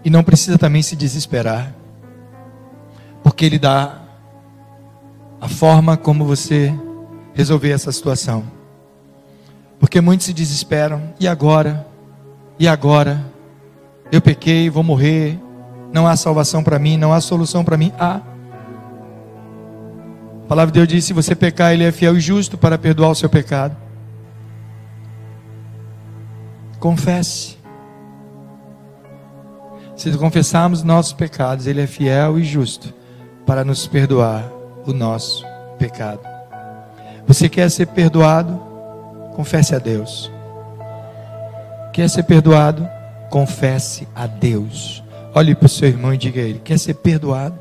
E 0.03 0.09
não 0.09 0.23
precisa 0.23 0.57
também 0.57 0.81
se 0.81 0.95
desesperar, 0.95 1.73
porque 3.23 3.45
Ele 3.45 3.57
dá 3.57 4.01
a 5.39 5.47
forma 5.47 5.95
como 5.95 6.25
você 6.25 6.73
resolver 7.33 7.71
essa 7.71 7.91
situação. 7.91 8.43
Porque 9.79 9.99
muitos 10.01 10.25
se 10.25 10.33
desesperam, 10.33 11.13
e 11.19 11.27
agora? 11.27 11.85
E 12.59 12.67
agora? 12.67 13.23
Eu 14.11 14.21
pequei, 14.21 14.69
vou 14.69 14.83
morrer, 14.83 15.39
não 15.91 16.07
há 16.07 16.15
salvação 16.15 16.63
para 16.63 16.79
mim, 16.79 16.97
não 16.97 17.13
há 17.13 17.21
solução 17.21 17.63
para 17.63 17.77
mim. 17.77 17.93
Há. 17.99 18.21
A 20.43 20.47
palavra 20.47 20.71
de 20.71 20.79
Deus 20.79 20.87
diz: 20.87 21.05
se 21.05 21.13
você 21.13 21.35
pecar, 21.35 21.73
Ele 21.73 21.83
é 21.83 21.91
fiel 21.91 22.17
e 22.17 22.19
justo 22.19 22.57
para 22.57 22.77
perdoar 22.77 23.09
o 23.09 23.15
seu 23.15 23.29
pecado. 23.29 23.75
Confesse. 26.79 27.57
Se 30.03 30.11
confessarmos 30.17 30.83
nossos 30.83 31.13
pecados, 31.13 31.65
Ele 31.65 31.79
é 31.79 31.87
fiel 31.87 32.37
e 32.37 32.43
justo 32.43 32.93
para 33.45 33.63
nos 33.63 33.87
perdoar 33.87 34.43
o 34.85 34.91
nosso 34.91 35.45
pecado. 35.79 36.19
Você 37.25 37.47
quer 37.47 37.71
ser 37.71 37.85
perdoado? 37.87 38.61
Confesse 39.33 39.73
a 39.73 39.79
Deus. 39.79 40.29
Quer 41.93 42.09
ser 42.09 42.23
perdoado? 42.23 42.85
Confesse 43.29 44.05
a 44.13 44.27
Deus. 44.27 45.01
Olhe 45.33 45.55
para 45.55 45.67
o 45.67 45.69
seu 45.69 45.87
irmão 45.87 46.13
e 46.13 46.17
diga 46.17 46.41
a 46.41 46.43
ele: 46.43 46.59
Quer 46.59 46.79
ser 46.79 46.95
perdoado? 46.95 47.57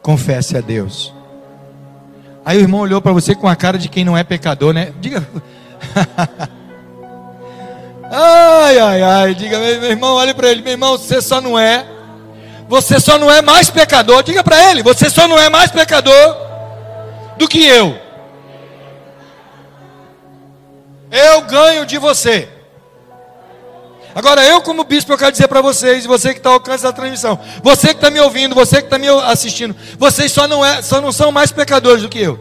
Confesse 0.00 0.56
a 0.56 0.60
Deus. 0.60 1.12
Aí 2.44 2.56
o 2.56 2.60
irmão 2.60 2.78
olhou 2.78 3.02
para 3.02 3.10
você 3.10 3.34
com 3.34 3.48
a 3.48 3.56
cara 3.56 3.78
de 3.78 3.88
quem 3.88 4.04
não 4.04 4.16
é 4.16 4.22
pecador, 4.22 4.72
né? 4.72 4.92
Diga. 5.00 5.26
Ai, 8.10 8.78
ai, 8.78 9.02
ai. 9.02 9.34
Diga, 9.34 9.58
meu 9.58 9.84
irmão, 9.84 10.16
olhe 10.16 10.34
para 10.34 10.50
ele. 10.50 10.62
Meu 10.62 10.72
irmão, 10.72 10.98
você 10.98 11.22
só 11.22 11.40
não 11.40 11.58
é. 11.58 11.86
Você 12.68 12.98
só 12.98 13.18
não 13.18 13.30
é 13.30 13.40
mais 13.40 13.70
pecador. 13.70 14.22
Diga 14.22 14.42
para 14.42 14.70
ele. 14.70 14.82
Você 14.82 15.08
só 15.08 15.28
não 15.28 15.38
é 15.38 15.48
mais 15.48 15.70
pecador 15.70 16.36
do 17.38 17.46
que 17.46 17.64
eu. 17.64 17.96
Eu 21.10 21.42
ganho 21.42 21.86
de 21.86 21.98
você. 21.98 22.48
Agora, 24.14 24.44
eu, 24.44 24.60
como 24.60 24.82
bispo, 24.82 25.12
eu 25.12 25.18
quero 25.18 25.30
dizer 25.30 25.46
para 25.46 25.60
vocês, 25.60 26.04
você 26.04 26.32
que 26.32 26.38
está 26.38 26.50
ao 26.50 26.54
alcance 26.54 26.82
da 26.82 26.92
transmissão, 26.92 27.38
você 27.62 27.88
que 27.88 27.94
está 27.94 28.10
me 28.10 28.18
ouvindo, 28.20 28.54
você 28.56 28.78
que 28.78 28.86
está 28.86 28.98
me 28.98 29.08
assistindo, 29.08 29.74
vocês 29.96 30.32
só 30.32 30.48
não, 30.48 30.64
é, 30.64 30.82
só 30.82 31.00
não 31.00 31.12
são 31.12 31.30
mais 31.30 31.52
pecadores 31.52 32.02
do 32.02 32.08
que 32.08 32.20
eu. 32.20 32.38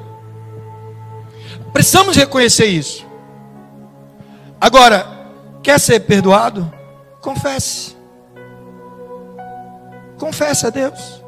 Precisamos 1.72 2.16
reconhecer 2.16 2.66
isso. 2.66 3.06
Agora, 4.60 5.19
Quer 5.70 5.80
ser 5.80 6.00
perdoado? 6.00 6.74
Confesse. 7.22 7.96
Confesse 10.18 10.66
a 10.66 10.72
Deus. 10.72 11.24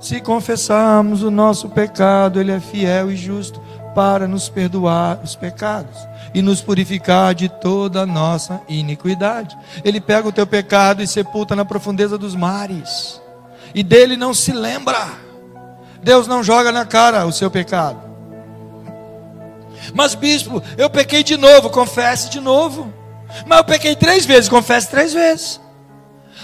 Se 0.00 0.22
confessarmos 0.22 1.22
o 1.22 1.30
nosso 1.30 1.68
pecado, 1.68 2.40
Ele 2.40 2.50
é 2.50 2.58
fiel 2.60 3.12
e 3.12 3.16
justo 3.16 3.60
para 3.94 4.26
nos 4.26 4.48
perdoar 4.48 5.20
os 5.22 5.36
pecados 5.36 5.98
e 6.32 6.40
nos 6.40 6.62
purificar 6.62 7.34
de 7.34 7.50
toda 7.50 8.00
a 8.00 8.06
nossa 8.06 8.58
iniquidade. 8.70 9.54
Ele 9.84 10.00
pega 10.00 10.28
o 10.28 10.32
teu 10.32 10.46
pecado 10.46 11.02
e 11.02 11.06
sepulta 11.06 11.54
na 11.54 11.66
profundeza 11.66 12.16
dos 12.16 12.34
mares, 12.34 13.20
e 13.74 13.82
dele 13.82 14.16
não 14.16 14.32
se 14.32 14.50
lembra. 14.50 15.08
Deus 16.02 16.26
não 16.26 16.42
joga 16.42 16.72
na 16.72 16.86
cara 16.86 17.26
o 17.26 17.32
seu 17.32 17.50
pecado. 17.50 18.00
Mas, 19.92 20.14
bispo, 20.14 20.62
eu 20.78 20.88
pequei 20.88 21.22
de 21.22 21.36
novo, 21.36 21.68
confesse 21.68 22.30
de 22.30 22.40
novo. 22.40 23.03
Mas 23.46 23.58
eu 23.58 23.64
pequei 23.64 23.96
três 23.96 24.24
vezes, 24.24 24.48
confesse 24.48 24.90
três 24.90 25.12
vezes. 25.12 25.60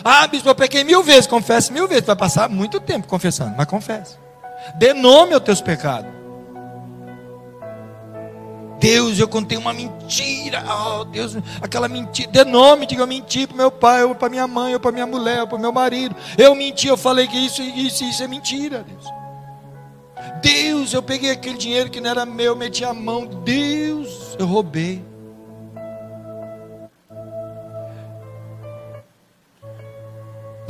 Ah, 0.04 0.26
bispo, 0.26 0.48
eu 0.48 0.54
pequei 0.54 0.84
mil 0.84 1.02
vezes, 1.02 1.26
confesse 1.26 1.72
mil 1.72 1.86
vezes. 1.86 2.04
Vai 2.04 2.16
passar 2.16 2.48
muito 2.48 2.80
tempo 2.80 3.06
confessando, 3.06 3.54
mas 3.56 3.66
confesse. 3.66 4.16
Dê 4.76 4.92
nome 4.92 5.34
aos 5.34 5.42
teus 5.42 5.60
pecados. 5.60 6.20
Deus, 8.80 9.18
eu 9.18 9.28
contei 9.28 9.58
uma 9.58 9.74
mentira. 9.74 10.64
Oh, 10.66 11.04
Deus, 11.04 11.36
aquela 11.60 11.86
mentira. 11.86 12.30
Dê 12.30 12.44
nome, 12.44 12.86
diga 12.86 13.02
eu 13.02 13.06
menti 13.06 13.46
para 13.46 13.56
meu 13.56 13.70
pai, 13.70 14.04
ou 14.04 14.14
para 14.14 14.30
minha 14.30 14.46
mãe, 14.46 14.72
ou 14.72 14.80
para 14.80 14.90
minha 14.90 15.06
mulher, 15.06 15.42
ou 15.42 15.46
para 15.46 15.58
meu 15.58 15.70
marido. 15.70 16.16
Eu 16.38 16.54
menti, 16.54 16.88
eu 16.88 16.96
falei 16.96 17.28
que 17.28 17.36
isso, 17.36 17.60
isso, 17.60 18.02
isso 18.04 18.22
é 18.22 18.26
mentira. 18.26 18.82
Deus. 18.82 19.04
Deus, 20.42 20.92
eu 20.94 21.02
peguei 21.02 21.30
aquele 21.30 21.58
dinheiro 21.58 21.90
que 21.90 22.00
não 22.00 22.10
era 22.10 22.24
meu, 22.24 22.56
meti 22.56 22.82
a 22.82 22.94
mão. 22.94 23.26
Deus, 23.26 24.34
eu 24.38 24.46
roubei. 24.46 25.09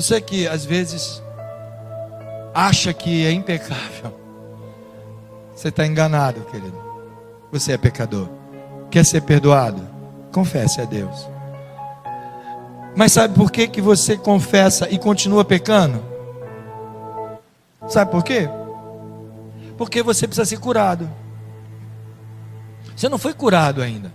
Você 0.00 0.18
que 0.18 0.48
às 0.48 0.64
vezes 0.64 1.22
acha 2.54 2.90
que 2.90 3.26
é 3.26 3.32
impecável, 3.32 4.18
você 5.54 5.68
está 5.68 5.86
enganado, 5.86 6.40
querido. 6.46 6.72
Você 7.52 7.72
é 7.72 7.76
pecador. 7.76 8.26
Quer 8.90 9.04
ser 9.04 9.20
perdoado? 9.20 9.86
Confesse 10.32 10.80
a 10.80 10.86
Deus. 10.86 11.28
Mas 12.96 13.12
sabe 13.12 13.34
por 13.34 13.52
que, 13.52 13.68
que 13.68 13.82
você 13.82 14.16
confessa 14.16 14.88
e 14.88 14.98
continua 14.98 15.44
pecando? 15.44 16.02
Sabe 17.86 18.10
por 18.10 18.24
quê? 18.24 18.48
Porque 19.76 20.02
você 20.02 20.26
precisa 20.26 20.46
ser 20.46 20.60
curado. 20.60 21.10
Você 22.96 23.06
não 23.06 23.18
foi 23.18 23.34
curado 23.34 23.82
ainda. 23.82 24.10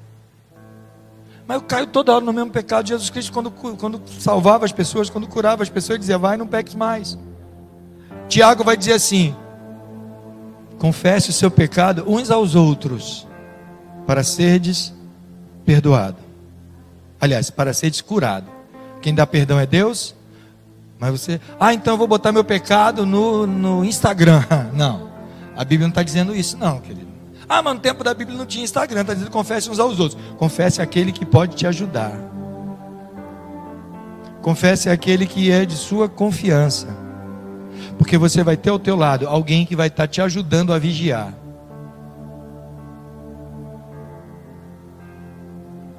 Mas 1.47 1.55
eu 1.55 1.61
caio 1.61 1.87
toda 1.87 2.13
hora 2.13 2.23
no 2.23 2.33
mesmo 2.33 2.51
pecado. 2.51 2.87
Jesus 2.87 3.09
Cristo, 3.09 3.31
quando, 3.31 3.51
quando 3.51 4.01
salvava 4.19 4.65
as 4.65 4.71
pessoas, 4.71 5.09
quando 5.09 5.27
curava 5.27 5.63
as 5.63 5.69
pessoas, 5.69 5.99
dizia: 5.99 6.17
Vai, 6.17 6.37
não 6.37 6.47
peques 6.47 6.75
mais. 6.75 7.17
Tiago 8.27 8.63
vai 8.63 8.75
dizer 8.75 8.93
assim: 8.93 9.35
Confesse 10.79 11.29
o 11.29 11.33
seu 11.33 11.51
pecado 11.51 12.03
uns 12.07 12.31
aos 12.31 12.55
outros, 12.55 13.27
para 14.07 14.23
serdes 14.23 14.93
perdoado. 15.65 16.17
Aliás, 17.19 17.49
para 17.49 17.73
serdes 17.73 18.01
curado. 18.01 18.47
Quem 19.01 19.13
dá 19.13 19.25
perdão 19.25 19.59
é 19.59 19.65
Deus. 19.65 20.15
Mas 20.99 21.11
você, 21.11 21.41
ah, 21.59 21.73
então 21.73 21.93
eu 21.93 21.97
vou 21.97 22.07
botar 22.07 22.31
meu 22.31 22.43
pecado 22.43 23.05
no, 23.05 23.45
no 23.45 23.85
Instagram. 23.85 24.43
Não. 24.73 25.09
A 25.55 25.63
Bíblia 25.63 25.87
não 25.87 25.91
está 25.91 26.03
dizendo 26.03 26.35
isso, 26.35 26.57
não, 26.57 26.81
querido. 26.81 27.14
Ah, 27.47 27.61
mas 27.61 27.75
no 27.75 27.79
tempo 27.79 28.03
da 28.03 28.13
Bíblia 28.13 28.37
não 28.37 28.45
tinha 28.45 28.63
Instagram, 28.63 29.01
está 29.01 29.13
dizendo 29.13 29.31
confesse 29.31 29.69
uns 29.69 29.79
aos 29.79 29.99
outros. 29.99 30.19
Confesse 30.37 30.81
aquele 30.81 31.11
que 31.11 31.25
pode 31.25 31.55
te 31.55 31.67
ajudar. 31.67 32.11
Confesse 34.41 34.89
aquele 34.89 35.25
que 35.25 35.51
é 35.51 35.65
de 35.65 35.75
sua 35.75 36.07
confiança. 36.09 36.87
Porque 37.97 38.17
você 38.17 38.43
vai 38.43 38.57
ter 38.57 38.69
ao 38.69 38.79
teu 38.79 38.95
lado 38.95 39.27
alguém 39.27 39.65
que 39.65 39.75
vai 39.75 39.87
estar 39.87 40.07
te 40.07 40.21
ajudando 40.21 40.73
a 40.73 40.79
vigiar. 40.79 41.33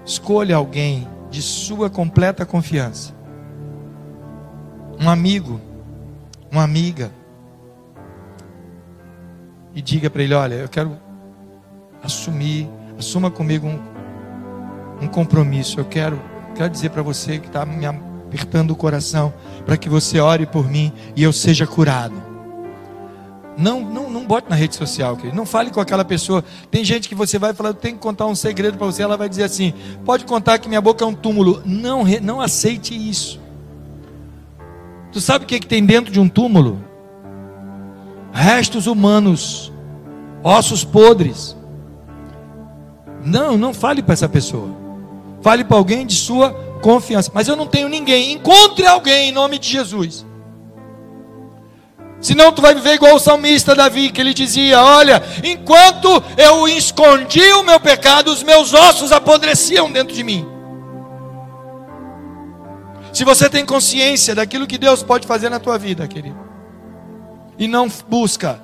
Escolha 0.05 0.57
alguém 0.57 1.09
de 1.31 1.43
sua 1.43 1.91
completa 1.91 2.47
confiança. 2.47 3.13
Um 5.01 5.11
amigo, 5.11 5.61
uma 6.51 6.63
amiga 6.63 7.11
e 9.75 9.83
diga 9.83 10.09
para 10.09 10.23
ele: 10.23 10.35
Olha, 10.35 10.55
eu 10.55 10.69
quero 10.69 10.97
assumir, 12.07 12.69
assuma 12.99 13.31
comigo 13.31 13.67
um, 13.67 13.79
um 15.05 15.07
compromisso. 15.07 15.79
Eu 15.79 15.85
quero, 15.85 16.21
quero 16.55 16.71
dizer 16.71 16.91
para 16.91 17.03
você 17.03 17.39
que 17.39 17.47
está 17.47 17.65
me 17.67 17.85
apertando 17.87 18.71
o 18.71 18.77
coração, 18.77 19.33
para 19.65 19.77
que 19.77 19.89
você 19.89 20.19
ore 20.21 20.47
por 20.47 20.69
mim 20.69 20.93
e 21.15 21.23
eu 21.23 21.33
seja 21.33 21.67
curado. 21.67 22.15
Não, 23.59 23.81
não, 23.81 24.11
não 24.11 24.27
bote 24.27 24.51
na 24.51 24.57
rede 24.57 24.77
social, 24.77 25.17
querido. 25.17 25.37
Não 25.37 25.47
fale 25.47 25.71
com 25.71 25.81
aquela 25.81 26.05
pessoa. 26.05 26.45
Tem 26.71 26.85
gente 26.85 27.09
que 27.09 27.15
você 27.15 27.39
vai 27.39 27.55
falar, 27.55 27.71
eu 27.71 27.75
tenho 27.75 27.95
que 27.95 28.01
contar 28.01 28.27
um 28.27 28.35
segredo 28.35 28.77
para 28.77 28.87
você. 28.87 29.03
Ela 29.03 29.17
vai 29.17 29.29
dizer 29.29 29.45
assim: 29.45 29.73
pode 30.05 30.27
contar 30.27 30.59
que 30.59 30.69
minha 30.69 30.81
boca 30.81 31.05
é 31.05 31.09
um 31.09 31.15
túmulo. 31.15 31.63
Não, 31.65 32.05
não 32.23 32.41
aceite 32.41 32.95
isso. 32.95 33.41
Tu 35.11 35.21
sabe 35.23 35.45
o 35.45 35.49
que, 35.49 35.55
é 35.55 35.61
que 35.61 35.67
tem 35.67 35.85
dentro 35.85 36.13
de 36.13 36.21
um 36.21 36.29
túmulo? 36.29 36.87
restos 38.37 38.87
humanos, 38.87 39.73
ossos 40.43 40.85
podres. 40.85 41.57
Não, 43.27 43.59
não 43.59 43.75
fale 43.75 44.03
para 44.03 44.13
essa 44.13 44.29
pessoa. 44.29 44.71
Fale 45.43 45.65
para 45.65 45.77
alguém 45.77 46.07
de 46.07 46.15
sua 46.15 46.53
confiança. 46.81 47.31
Mas 47.35 47.49
eu 47.49 47.57
não 47.57 47.67
tenho 47.67 47.89
ninguém. 47.89 48.33
Encontre 48.33 48.87
alguém 48.87 49.31
em 49.31 49.33
nome 49.33 49.59
de 49.59 49.69
Jesus. 49.69 50.25
Senão 52.21 52.53
tu 52.53 52.63
vai 52.63 52.75
viver 52.75 52.95
igual 52.95 53.17
o 53.17 53.21
salmista 53.21 53.75
Davi, 53.75 54.11
que 54.11 54.21
ele 54.21 54.33
dizia: 54.33 54.81
Olha, 54.81 55.23
enquanto 55.45 56.23
eu 56.37 56.67
escondi 56.69 57.43
o 57.53 57.65
meu 57.65 57.81
pecado, 57.81 58.29
os 58.29 58.43
meus 58.45 58.73
ossos 58.73 59.11
apodreciam 59.11 59.91
dentro 59.91 60.15
de 60.15 60.23
mim. 60.23 60.47
Se 63.13 63.25
você 63.25 63.51
tem 63.51 63.67
consciência 63.67 64.35
daquilo 64.35 64.67
que 64.67 64.79
Deus 64.79 65.03
pode 65.03 65.27
fazer 65.27 65.51
na 65.51 65.59
tua 65.59 65.79
vida, 65.79 66.07
querido, 66.07 66.39
e 67.59 67.67
não 67.67 67.89
busca, 68.09 68.61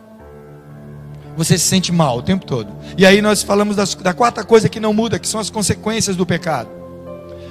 você 1.36 1.56
se 1.56 1.66
sente 1.66 1.90
mal 1.92 2.18
o 2.18 2.22
tempo 2.22 2.44
todo. 2.44 2.72
E 2.96 3.06
aí 3.06 3.22
nós 3.22 3.42
falamos 3.42 3.76
das, 3.76 3.94
da 3.94 4.12
quarta 4.12 4.44
coisa 4.44 4.68
que 4.68 4.80
não 4.80 4.92
muda, 4.92 5.18
que 5.18 5.28
são 5.28 5.40
as 5.40 5.50
consequências 5.50 6.16
do 6.16 6.26
pecado. 6.26 6.68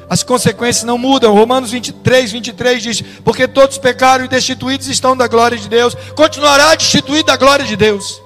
As 0.10 0.24
consequências 0.24 0.84
não 0.84 0.98
mudam. 0.98 1.34
Romanos 1.34 1.72
23, 1.72 2.32
23 2.34 2.84
diz: 2.84 3.02
Porque 3.24 3.48
todos 3.48 3.78
pecaram 3.78 4.26
e 4.26 4.28
destituídos 4.28 4.88
estão 4.88 5.16
da 5.16 5.28
glória 5.28 5.58
de 5.58 5.70
Deus, 5.70 5.96
continuará 6.16 6.76
destituído 6.76 7.28
da 7.28 7.38
glória 7.38 7.66
de 7.66 7.76
Deus. 7.78 8.22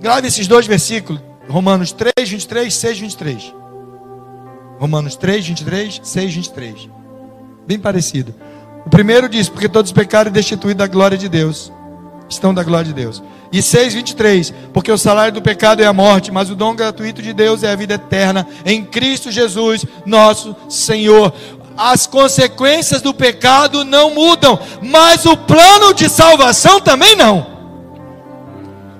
Grave 0.00 0.28
esses 0.28 0.46
dois 0.46 0.66
versículos. 0.66 1.20
Romanos 1.48 1.92
3, 1.92 2.12
23, 2.28 2.72
6, 2.72 2.98
23. 2.98 3.54
Romanos 4.78 5.16
3, 5.16 5.48
23, 5.48 6.00
6, 6.02 6.34
23. 6.34 6.88
Bem 7.66 7.78
parecido. 7.78 8.34
O 8.86 8.90
primeiro 8.90 9.28
diz: 9.28 9.48
Porque 9.48 9.68
todos 9.68 9.90
pecaram 9.90 10.30
e 10.30 10.32
destituídos 10.32 10.78
da 10.78 10.86
glória 10.86 11.18
de 11.18 11.28
Deus. 11.28 11.72
Estão 12.32 12.54
da 12.54 12.62
glória 12.62 12.86
de 12.86 12.94
Deus. 12.94 13.22
E 13.52 13.58
6,23: 13.58 14.54
Porque 14.72 14.90
o 14.90 14.96
salário 14.96 15.34
do 15.34 15.42
pecado 15.42 15.82
é 15.82 15.86
a 15.86 15.92
morte, 15.92 16.32
mas 16.32 16.50
o 16.50 16.56
dom 16.56 16.74
gratuito 16.74 17.20
de 17.20 17.32
Deus 17.32 17.62
é 17.62 17.70
a 17.70 17.76
vida 17.76 17.94
eterna 17.94 18.46
em 18.64 18.84
Cristo 18.84 19.30
Jesus, 19.30 19.84
nosso 20.06 20.56
Senhor. 20.68 21.32
As 21.76 22.06
consequências 22.06 23.02
do 23.02 23.12
pecado 23.12 23.84
não 23.84 24.14
mudam, 24.14 24.58
mas 24.82 25.26
o 25.26 25.36
plano 25.36 25.92
de 25.92 26.08
salvação 26.08 26.80
também 26.80 27.14
não. 27.14 27.46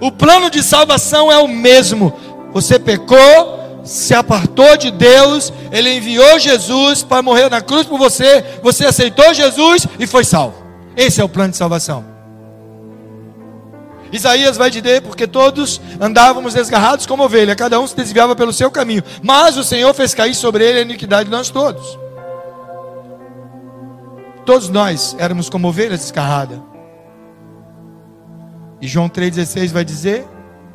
O 0.01 0.11
plano 0.11 0.51
de 0.51 0.63
salvação 0.63 1.31
é 1.33 1.39
o 1.39 1.49
mesmo. 1.49 2.13
Você 2.53 2.79
pecou, 2.79 3.81
se 3.85 4.15
apartou 4.15 4.77
de 4.77 4.91
Deus, 4.91 5.53
Ele 5.71 5.95
enviou 5.95 6.39
Jesus 6.39 7.03
para 7.03 7.23
morrer 7.23 7.49
na 7.49 7.63
cruz 7.63 7.87
por 7.87 7.99
você, 7.99 8.45
você 8.63 8.85
aceitou 8.85 9.33
Jesus 9.33 9.87
e 9.99 10.07
foi 10.07 10.25
salvo. 10.25 10.63
Esse 10.97 11.21
é 11.21 11.25
o 11.25 11.29
plano 11.29 11.53
de 11.53 11.57
salvação. 11.57 12.12
Isaías 14.13 14.59
vai 14.59 14.71
dizer, 14.71 15.01
porque 15.01 15.27
todos 15.27 15.81
andávamos 15.99 16.53
desgarrados 16.53 17.07
como 17.07 17.25
ovelha, 17.25 17.57
cada 17.57 17.81
um 17.81 17.87
se 17.87 17.97
desviava 17.97 18.37
pelo 18.37 18.53
seu 18.53 18.71
caminho, 18.71 19.03
mas 19.23 19.57
o 19.57 19.65
Senhor 19.65 19.93
fez 19.95 20.13
cair 20.13 20.35
sobre 20.35 20.69
ele 20.69 20.81
a 20.81 20.83
iniquidade 20.83 21.25
de 21.25 21.31
nós 21.31 21.49
todos. 21.49 21.99
Todos 24.45 24.69
nós 24.69 25.17
éramos 25.19 25.49
como 25.49 25.69
ovelhas 25.69 26.01
desgarradas. 26.01 26.59
E 28.81 28.89
João 28.89 29.09
3,16 29.09 29.69
vai 29.71 29.85
dizer 29.85 30.27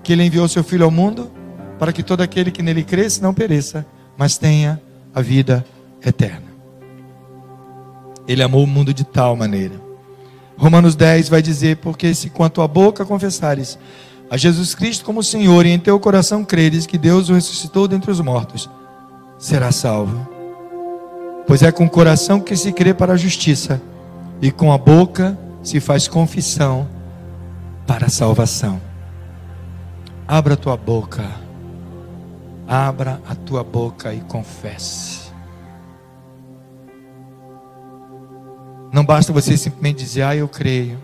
que 0.02 0.13
ele 0.13 0.23
enviou 0.23 0.47
seu 0.47 0.63
filho 0.63 0.86
ao 0.86 0.91
mundo 0.91 1.30
para 1.78 1.93
que 1.93 2.02
todo 2.02 2.21
aquele 2.21 2.50
que 2.50 2.63
nele 2.63 2.84
cresce 2.84 3.21
não 3.21 3.34
pereça, 3.34 3.86
mas 4.17 4.38
tenha 4.38 4.82
a 5.13 5.21
vida 5.21 5.65
eterna. 6.04 6.47
Ele 8.28 8.41
amou 8.41 8.63
o 8.63 8.67
mundo 8.67 8.93
de 8.93 9.04
tal 9.04 9.36
maneira. 9.36 9.87
Romanos 10.58 10.96
10 10.96 11.30
vai 11.30 11.41
dizer: 11.41 11.78
Porque 11.78 12.13
se 12.13 12.30
quanto 12.30 12.62
a 12.62 12.67
boca 12.67 13.06
confessares 13.06 13.78
a 14.30 14.36
Jesus 14.36 14.76
Cristo 14.76 15.06
como 15.06 15.24
Senhor 15.24 15.65
e 15.65 15.70
em 15.70 15.80
teu 15.80 16.00
coração 16.00 16.43
creres 16.43 16.86
que 16.86 16.98
Deus 16.98 17.30
o 17.30 17.34
ressuscitou 17.34 17.88
dentre 17.88 18.12
os 18.12 18.20
mortos, 18.20 18.70
será 19.38 19.72
salvo. 19.72 20.28
Pois 21.46 21.63
é 21.63 21.72
com 21.72 21.86
o 21.86 21.89
coração 21.89 22.41
que 22.41 22.56
se 22.56 22.74
crê 22.74 22.93
para 22.93 23.13
a 23.13 23.17
justiça 23.17 23.82
e 24.41 24.52
com 24.52 24.74
a 24.74 24.78
boca 24.78 25.38
se 25.63 25.80
faz 25.80 26.08
confissão 26.08 26.88
para 27.86 28.08
a 28.08 28.10
salvação. 28.10 28.82
Abra 30.28 30.56
a 30.56 30.58
tua 30.58 30.76
boca. 30.76 31.24
Abra 32.67 33.22
a 33.30 33.34
tua 33.34 33.63
boca 33.63 34.13
e 34.13 34.20
confesse. 34.20 35.16
Não 38.91 39.04
basta 39.06 39.34
você 39.34 39.58
simplesmente 39.58 40.00
dizer, 40.00 40.21
ah, 40.23 40.36
eu 40.36 40.47
creio, 40.47 40.97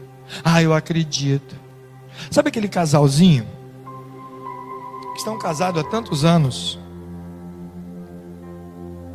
ah, 0.43 0.61
eu 0.61 0.73
acredito. 0.73 1.55
Sabe 2.31 2.49
aquele 2.49 2.67
casalzinho 2.67 3.45
que 5.13 5.19
estão 5.19 5.37
casados 5.37 5.81
há 5.81 5.87
tantos 5.87 6.23
anos, 6.23 6.79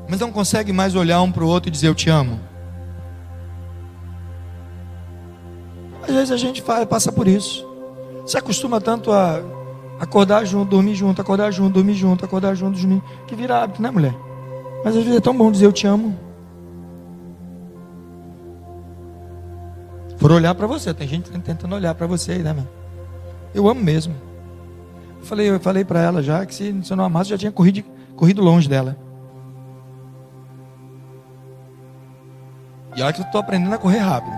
mas 0.08 0.20
não 0.20 0.30
consegue 0.30 0.72
mais 0.72 0.94
olhar 0.94 1.20
um 1.22 1.30
para 1.30 1.44
o 1.44 1.48
outro 1.48 1.68
e 1.68 1.72
dizer 1.72 1.88
eu 1.88 1.94
te 1.94 2.08
amo? 2.10 2.40
Às 6.02 6.14
vezes 6.14 6.30
a 6.30 6.36
gente 6.36 6.62
passa 6.62 7.12
por 7.12 7.28
isso. 7.28 7.66
Se 8.26 8.36
acostuma 8.38 8.80
tanto 8.80 9.12
a 9.12 9.40
acordar 10.00 10.44
junto, 10.44 10.70
dormir 10.70 10.94
junto, 10.94 11.20
acordar 11.20 11.50
junto, 11.50 11.74
dormir 11.74 11.94
junto, 11.94 12.24
acordar 12.24 12.54
junto, 12.54 12.78
dormir, 12.78 13.02
que 13.26 13.34
vira 13.34 13.62
hábito, 13.62 13.82
né, 13.82 13.90
mulher? 13.90 14.14
Mas 14.84 14.96
às 14.96 15.02
vezes 15.02 15.18
é 15.18 15.20
tão 15.20 15.36
bom 15.36 15.50
dizer 15.50 15.66
eu 15.66 15.72
te 15.72 15.86
amo. 15.86 16.16
Por 20.28 20.34
olhar 20.34 20.54
para 20.54 20.66
você, 20.66 20.92
tem 20.92 21.08
gente 21.08 21.30
tentando 21.40 21.74
olhar 21.74 21.94
para 21.94 22.06
você, 22.06 22.36
né, 22.40 22.52
meu? 22.52 22.68
Eu 23.54 23.66
amo 23.66 23.80
mesmo. 23.80 24.14
Eu 25.18 25.24
falei, 25.24 25.48
eu 25.48 25.58
falei 25.58 25.86
para 25.86 26.02
ela 26.02 26.22
já 26.22 26.44
que 26.44 26.54
se, 26.54 26.82
se 26.82 26.92
eu 26.92 26.98
não 26.98 27.04
amasse, 27.06 27.30
eu 27.30 27.38
já 27.38 27.38
tinha 27.38 27.50
corrido, 27.50 27.82
corrido 28.14 28.42
longe 28.42 28.68
dela. 28.68 28.94
E 32.94 33.00
olha 33.00 33.10
que 33.10 33.22
eu 33.22 33.24
estou 33.24 33.40
aprendendo 33.40 33.74
a 33.74 33.78
correr 33.78 34.00
rápido. 34.00 34.36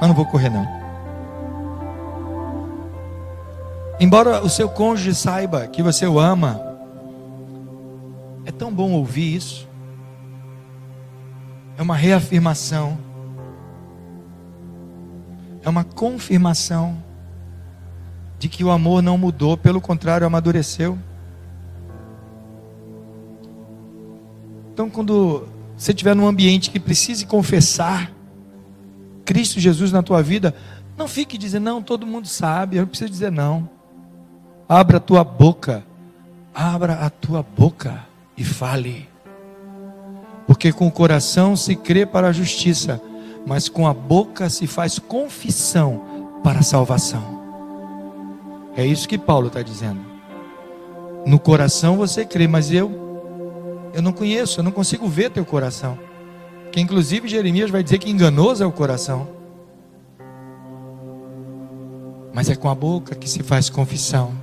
Mas 0.00 0.08
não 0.08 0.14
vou 0.14 0.24
correr 0.24 0.48
não. 0.48 0.66
Embora 4.00 4.42
o 4.42 4.48
seu 4.48 4.70
cônjuge 4.70 5.14
saiba 5.14 5.66
que 5.66 5.82
você 5.82 6.06
o 6.06 6.18
ama, 6.18 6.58
é 8.46 8.50
tão 8.50 8.72
bom 8.72 8.92
ouvir 8.92 9.36
isso. 9.36 9.68
É 11.76 11.82
uma 11.82 11.94
reafirmação. 11.94 13.11
É 15.62 15.68
uma 15.68 15.84
confirmação 15.84 17.02
de 18.38 18.48
que 18.48 18.64
o 18.64 18.70
amor 18.70 19.02
não 19.02 19.16
mudou, 19.16 19.56
pelo 19.56 19.80
contrário, 19.80 20.26
amadureceu. 20.26 20.98
Então, 24.72 24.90
quando 24.90 25.46
você 25.76 25.92
estiver 25.92 26.16
num 26.16 26.26
ambiente 26.26 26.70
que 26.70 26.80
precise 26.80 27.26
confessar 27.26 28.10
Cristo 29.24 29.60
Jesus 29.60 29.92
na 29.92 30.02
tua 30.02 30.22
vida, 30.22 30.54
não 30.96 31.06
fique 31.06 31.38
dizendo, 31.38 31.64
não, 31.64 31.82
todo 31.82 32.06
mundo 32.06 32.26
sabe, 32.26 32.76
eu 32.76 32.82
não 32.82 32.88
preciso 32.88 33.10
dizer 33.10 33.30
não. 33.30 33.68
Abra 34.68 34.96
a 34.96 35.00
tua 35.00 35.22
boca, 35.22 35.84
abra 36.54 36.94
a 36.94 37.10
tua 37.10 37.42
boca 37.42 38.04
e 38.36 38.44
fale. 38.44 39.08
Porque 40.46 40.72
com 40.72 40.86
o 40.86 40.92
coração 40.92 41.56
se 41.56 41.76
crê 41.76 42.04
para 42.04 42.28
a 42.28 42.32
justiça, 42.32 43.00
mas 43.46 43.68
com 43.68 43.86
a 43.86 43.94
boca 43.94 44.48
se 44.48 44.66
faz 44.66 44.98
confissão 44.98 46.40
para 46.42 46.60
a 46.60 46.62
salvação. 46.62 47.40
É 48.76 48.84
isso 48.84 49.08
que 49.08 49.18
Paulo 49.18 49.48
está 49.48 49.62
dizendo. 49.62 50.00
No 51.26 51.38
coração 51.38 51.96
você 51.96 52.24
crê, 52.24 52.46
mas 52.48 52.72
eu, 52.72 53.90
eu 53.94 54.02
não 54.02 54.12
conheço, 54.12 54.60
eu 54.60 54.64
não 54.64 54.72
consigo 54.72 55.06
ver 55.06 55.30
teu 55.30 55.44
coração. 55.44 55.98
Que 56.70 56.80
inclusive 56.80 57.28
Jeremias 57.28 57.70
vai 57.70 57.82
dizer 57.82 57.98
que 57.98 58.10
enganoso 58.10 58.62
é 58.62 58.66
o 58.66 58.72
coração. 58.72 59.28
Mas 62.32 62.48
é 62.48 62.56
com 62.56 62.68
a 62.68 62.74
boca 62.74 63.14
que 63.14 63.28
se 63.28 63.42
faz 63.42 63.68
confissão. 63.68 64.41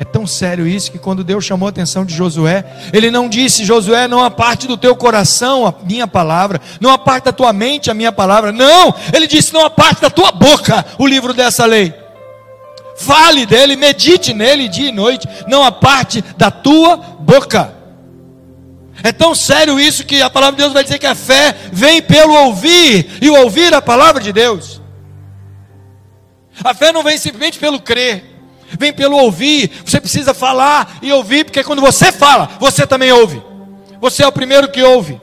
É 0.00 0.04
tão 0.04 0.26
sério 0.26 0.64
isso 0.64 0.92
que 0.92 0.98
quando 0.98 1.24
Deus 1.24 1.44
chamou 1.44 1.66
a 1.66 1.70
atenção 1.70 2.04
de 2.04 2.14
Josué, 2.14 2.64
ele 2.92 3.10
não 3.10 3.28
disse: 3.28 3.64
Josué, 3.64 4.06
não 4.06 4.22
a 4.22 4.30
parte 4.30 4.68
do 4.68 4.76
teu 4.76 4.94
coração 4.94 5.66
a 5.66 5.74
minha 5.84 6.06
palavra, 6.06 6.60
não 6.80 6.90
a 6.90 6.98
parte 6.98 7.24
da 7.24 7.32
tua 7.32 7.52
mente 7.52 7.90
a 7.90 7.94
minha 7.94 8.12
palavra. 8.12 8.52
Não, 8.52 8.94
ele 9.12 9.26
disse: 9.26 9.52
não 9.52 9.64
a 9.64 9.70
parte 9.70 10.00
da 10.00 10.08
tua 10.08 10.30
boca 10.30 10.86
o 10.98 11.06
livro 11.06 11.34
dessa 11.34 11.66
lei. 11.66 11.92
Fale 12.96 13.44
dele, 13.44 13.74
medite 13.74 14.32
nele 14.32 14.68
dia 14.68 14.88
e 14.88 14.92
noite, 14.92 15.28
não 15.48 15.64
a 15.64 15.72
parte 15.72 16.22
da 16.36 16.50
tua 16.50 16.96
boca. 16.96 17.74
É 19.02 19.12
tão 19.12 19.34
sério 19.34 19.78
isso 19.80 20.04
que 20.04 20.22
a 20.22 20.30
palavra 20.30 20.56
de 20.56 20.62
Deus 20.62 20.72
vai 20.72 20.82
dizer 20.82 20.98
que 20.98 21.06
a 21.06 21.14
fé 21.14 21.54
vem 21.72 22.02
pelo 22.02 22.34
ouvir 22.34 23.18
e 23.20 23.30
ouvir 23.30 23.72
a 23.74 23.82
palavra 23.82 24.20
de 24.20 24.32
Deus. 24.32 24.80
A 26.62 26.74
fé 26.74 26.92
não 26.92 27.04
vem 27.04 27.16
simplesmente 27.16 27.58
pelo 27.58 27.80
crer, 27.80 28.37
vem 28.78 28.92
pelo 28.92 29.16
ouvir. 29.16 29.70
Você 29.84 30.00
precisa 30.00 30.34
falar 30.34 30.98
e 31.02 31.12
ouvir, 31.12 31.44
porque 31.44 31.62
quando 31.62 31.80
você 31.80 32.10
fala, 32.10 32.48
você 32.58 32.86
também 32.86 33.12
ouve. 33.12 33.42
Você 34.00 34.22
é 34.22 34.26
o 34.26 34.32
primeiro 34.32 34.70
que 34.70 34.82
ouve. 34.82 35.20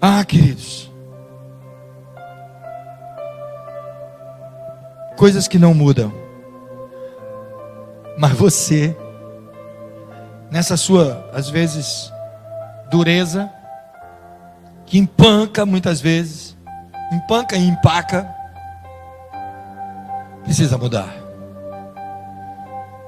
Ah, 0.00 0.24
queridos. 0.24 0.90
Coisas 5.16 5.48
que 5.48 5.58
não 5.58 5.72
mudam. 5.72 6.12
Mas 8.18 8.32
você, 8.32 8.96
nessa 10.50 10.76
sua, 10.76 11.28
às 11.32 11.48
vezes, 11.48 12.12
dureza, 12.90 13.50
que 14.86 14.98
empanca 14.98 15.66
muitas 15.66 16.00
vezes, 16.00 16.56
empanca 17.12 17.56
e 17.56 17.66
empaca, 17.66 18.32
precisa 20.46 20.78
mudar. 20.78 21.12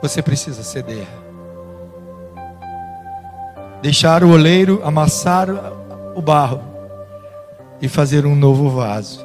Você 0.02 0.20
precisa 0.20 0.64
ceder. 0.64 1.06
Deixar 3.80 4.24
o 4.24 4.32
oleiro 4.32 4.80
amassar 4.84 5.48
o 6.16 6.20
barro 6.20 6.60
e 7.80 7.88
fazer 7.88 8.26
um 8.26 8.34
novo 8.34 8.68
vaso. 8.70 9.24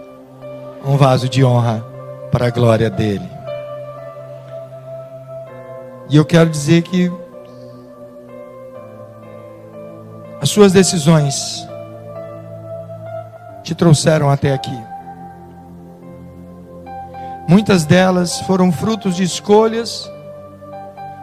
Um 0.86 0.96
vaso 0.96 1.28
de 1.28 1.44
honra 1.44 1.84
para 2.32 2.48
a 2.48 2.50
glória 2.52 2.88
dele. 2.88 3.28
E 6.08 6.16
eu 6.16 6.24
quero 6.24 6.52
dizer 6.52 6.84
que 6.84 7.12
as 10.40 10.50
suas 10.50 10.72
decisões 10.72 11.68
te 13.64 13.74
trouxeram 13.74 14.30
até 14.30 14.54
aqui. 14.54 14.93
Muitas 17.48 17.86
delas 17.86 18.40
foram 18.42 18.72
frutos 18.72 19.16
de 19.16 19.24
escolhas 19.24 20.10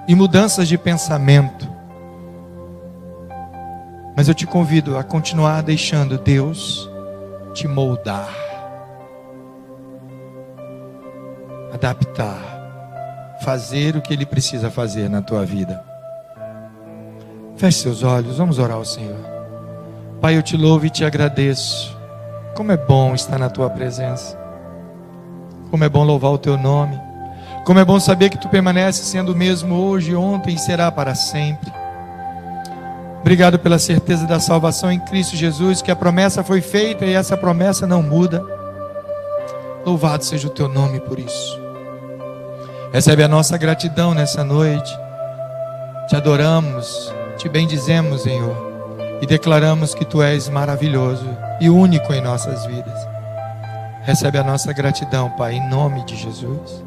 e 0.06 0.14
mudanças 0.14 0.68
de 0.68 0.76
pensamento. 0.76 1.68
Mas 4.16 4.28
eu 4.28 4.34
te 4.34 4.46
convido 4.46 4.98
a 4.98 5.02
continuar 5.02 5.62
deixando 5.62 6.18
Deus 6.18 6.90
te 7.54 7.66
moldar, 7.66 8.28
adaptar, 11.72 13.38
fazer 13.42 13.96
o 13.96 14.02
que 14.02 14.12
Ele 14.12 14.26
precisa 14.26 14.70
fazer 14.70 15.08
na 15.08 15.22
tua 15.22 15.44
vida. 15.44 15.82
Feche 17.56 17.80
seus 17.80 18.02
olhos, 18.02 18.38
vamos 18.38 18.58
orar 18.58 18.76
ao 18.76 18.84
Senhor. 18.84 19.18
Pai, 20.20 20.36
eu 20.36 20.42
te 20.42 20.56
louvo 20.56 20.86
e 20.86 20.90
te 20.90 21.04
agradeço. 21.04 21.96
Como 22.54 22.72
é 22.72 22.76
bom 22.76 23.14
estar 23.14 23.38
na 23.38 23.48
tua 23.48 23.70
presença. 23.70 24.39
Como 25.70 25.84
é 25.84 25.88
bom 25.88 26.04
louvar 26.04 26.32
o 26.32 26.38
teu 26.38 26.58
nome. 26.58 27.00
Como 27.64 27.78
é 27.78 27.84
bom 27.84 28.00
saber 28.00 28.30
que 28.30 28.38
tu 28.38 28.48
permaneces 28.48 29.06
sendo 29.06 29.32
o 29.32 29.36
mesmo 29.36 29.74
hoje, 29.74 30.14
ontem 30.14 30.54
e 30.54 30.58
será 30.58 30.90
para 30.90 31.14
sempre. 31.14 31.72
Obrigado 33.20 33.58
pela 33.58 33.78
certeza 33.78 34.26
da 34.26 34.40
salvação 34.40 34.90
em 34.90 34.98
Cristo 34.98 35.36
Jesus, 35.36 35.82
que 35.82 35.90
a 35.90 35.96
promessa 35.96 36.42
foi 36.42 36.60
feita 36.60 37.04
e 37.04 37.12
essa 37.12 37.36
promessa 37.36 37.86
não 37.86 38.02
muda. 38.02 38.42
Louvado 39.84 40.24
seja 40.24 40.48
o 40.48 40.50
teu 40.50 40.68
nome 40.68 41.00
por 41.00 41.18
isso. 41.18 41.60
Recebe 42.92 43.22
a 43.22 43.28
nossa 43.28 43.56
gratidão 43.56 44.14
nessa 44.14 44.42
noite. 44.42 44.90
Te 46.08 46.16
adoramos, 46.16 47.14
te 47.36 47.48
bendizemos, 47.48 48.22
Senhor, 48.22 48.56
e 49.20 49.26
declaramos 49.26 49.94
que 49.94 50.04
tu 50.04 50.22
és 50.22 50.48
maravilhoso 50.48 51.28
e 51.60 51.70
único 51.70 52.12
em 52.12 52.20
nossas 52.20 52.66
vidas. 52.66 53.09
Recebe 54.02 54.38
a 54.38 54.44
nossa 54.44 54.72
gratidão, 54.72 55.30
Pai, 55.30 55.54
em 55.54 55.68
nome 55.68 56.04
de 56.04 56.16
Jesus. 56.16 56.82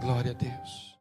Glória 0.00 0.30
a 0.30 0.34
Deus. 0.34 0.81